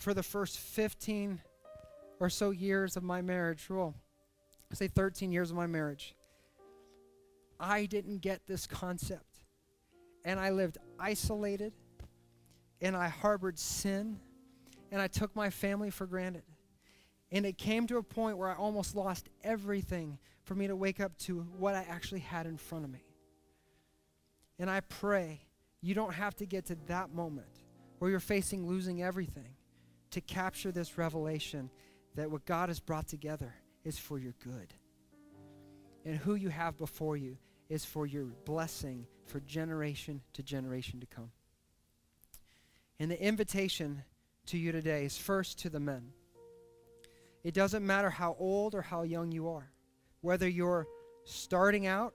[0.03, 1.41] for the first 15
[2.19, 3.95] or so years of my marriage, well,
[4.71, 6.17] I say 13 years of my marriage,
[7.61, 9.45] I didn't get this concept.
[10.25, 11.73] And I lived isolated,
[12.81, 14.19] and I harbored sin,
[14.91, 16.45] and I took my family for granted.
[17.31, 21.01] And it came to a point where I almost lost everything for me to wake
[21.01, 23.05] up to what I actually had in front of me.
[24.59, 25.41] And I pray
[25.81, 27.63] you don't have to get to that moment
[27.99, 29.55] where you're facing losing everything
[30.13, 31.71] to capture this revelation
[32.15, 33.55] that what God has brought together
[33.85, 34.75] is for your good.
[36.05, 37.37] And who you have before you
[37.69, 41.31] is for your blessing for generation to generation to come.
[42.99, 44.03] And the invitation
[44.47, 46.13] to you today is first to the men.
[47.45, 49.71] It doesn't matter how old or how young you are,
[50.21, 50.87] whether you're
[51.25, 52.15] starting out,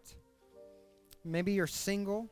[1.26, 2.30] maybe you're single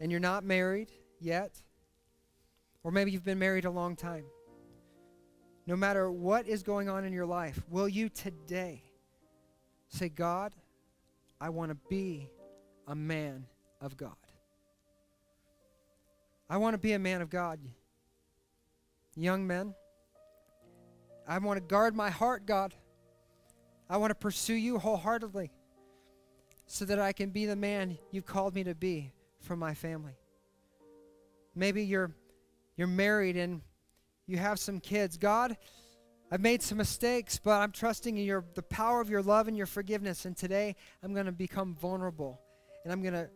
[0.00, 0.90] and you're not married
[1.20, 1.62] yet,
[2.84, 4.24] or maybe you've been married a long time.
[5.66, 8.82] No matter what is going on in your life, will you today
[9.88, 10.54] say, God,
[11.40, 12.28] I want to be
[12.88, 13.46] a man
[13.80, 14.16] of God?
[16.50, 17.60] I want to be a man of God.
[19.14, 19.74] Young men,
[21.28, 22.74] I want to guard my heart, God.
[23.88, 25.52] I want to pursue you wholeheartedly
[26.66, 30.16] so that I can be the man you've called me to be for my family.
[31.54, 32.10] Maybe you're
[32.82, 33.60] you're married and
[34.26, 35.16] you have some kids.
[35.16, 35.56] God,
[36.32, 39.56] I've made some mistakes, but I'm trusting in your the power of your love and
[39.56, 42.40] your forgiveness and today I'm going to become vulnerable
[42.82, 43.30] and I'm going to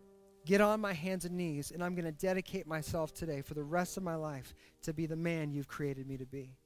[0.47, 3.63] get on my hands and knees and I'm going to dedicate myself today for the
[3.63, 6.57] rest of my life to be the man you've created me to be.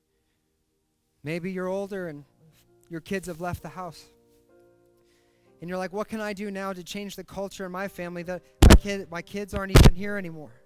[1.22, 2.24] Maybe you're older and
[2.88, 4.02] your kids have left the house.
[5.60, 8.22] And you're like, what can I do now to change the culture in my family
[8.22, 10.59] that my, kid, my kids aren't even here anymore?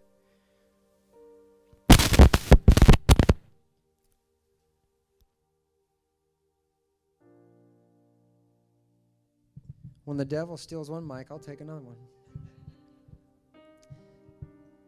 [10.05, 11.97] When the devil steals one mic, I'll take another one.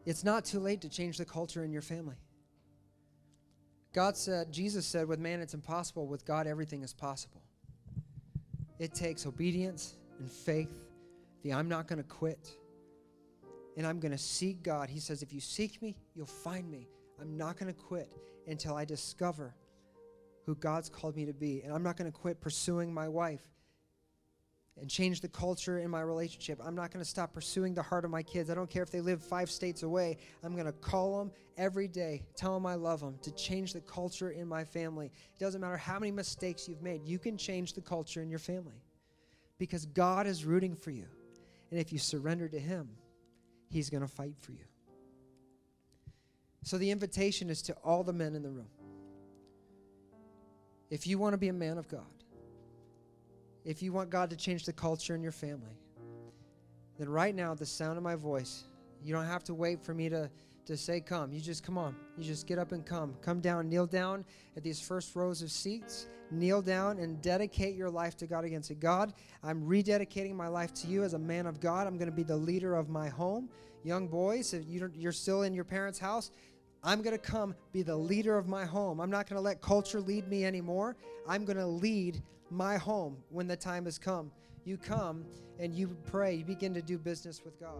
[0.05, 2.15] It's not too late to change the culture in your family.
[3.93, 7.41] God said, Jesus said, with man it's impossible, with God everything is possible.
[8.79, 10.85] It takes obedience and faith.
[11.43, 12.55] The I'm not going to quit.
[13.75, 14.89] And I'm going to seek God.
[14.89, 16.87] He says, if you seek me, you'll find me.
[17.19, 18.13] I'm not going to quit
[18.47, 19.55] until I discover
[20.45, 21.61] who God's called me to be.
[21.63, 23.41] And I'm not going to quit pursuing my wife
[24.79, 26.59] and change the culture in my relationship.
[26.63, 28.49] I'm not going to stop pursuing the heart of my kids.
[28.49, 30.17] I don't care if they live five states away.
[30.43, 33.81] I'm going to call them every day, tell them I love them, to change the
[33.81, 35.07] culture in my family.
[35.07, 38.39] It doesn't matter how many mistakes you've made, you can change the culture in your
[38.39, 38.81] family
[39.57, 41.07] because God is rooting for you.
[41.71, 42.89] And if you surrender to Him,
[43.69, 44.65] He's going to fight for you.
[46.63, 48.69] So the invitation is to all the men in the room.
[50.89, 52.16] If you want to be a man of God,
[53.67, 55.77] if you want God to change the culture in your family,
[56.97, 58.63] then right now, the sound of my voice,
[59.03, 60.31] you don't have to wait for me to,
[60.65, 61.33] to say, Come.
[61.33, 61.93] You just come on.
[62.17, 63.13] You just get up and come.
[63.21, 64.23] Come down, kneel down
[64.55, 66.07] at these first rows of seats.
[66.31, 68.63] Kneel down and dedicate your life to God again.
[68.63, 69.13] Say, God,
[69.43, 71.87] I'm rededicating my life to you as a man of God.
[71.87, 73.49] I'm going to be the leader of my home.
[73.83, 76.31] Young boys, if you're still in your parents' house,
[76.83, 79.01] I'm going to come be the leader of my home.
[79.01, 80.95] I'm not going to let culture lead me anymore.
[81.27, 84.31] I'm going to lead my home when the time has come.
[84.63, 85.25] You come
[85.59, 87.77] and you pray, you begin to do business with God.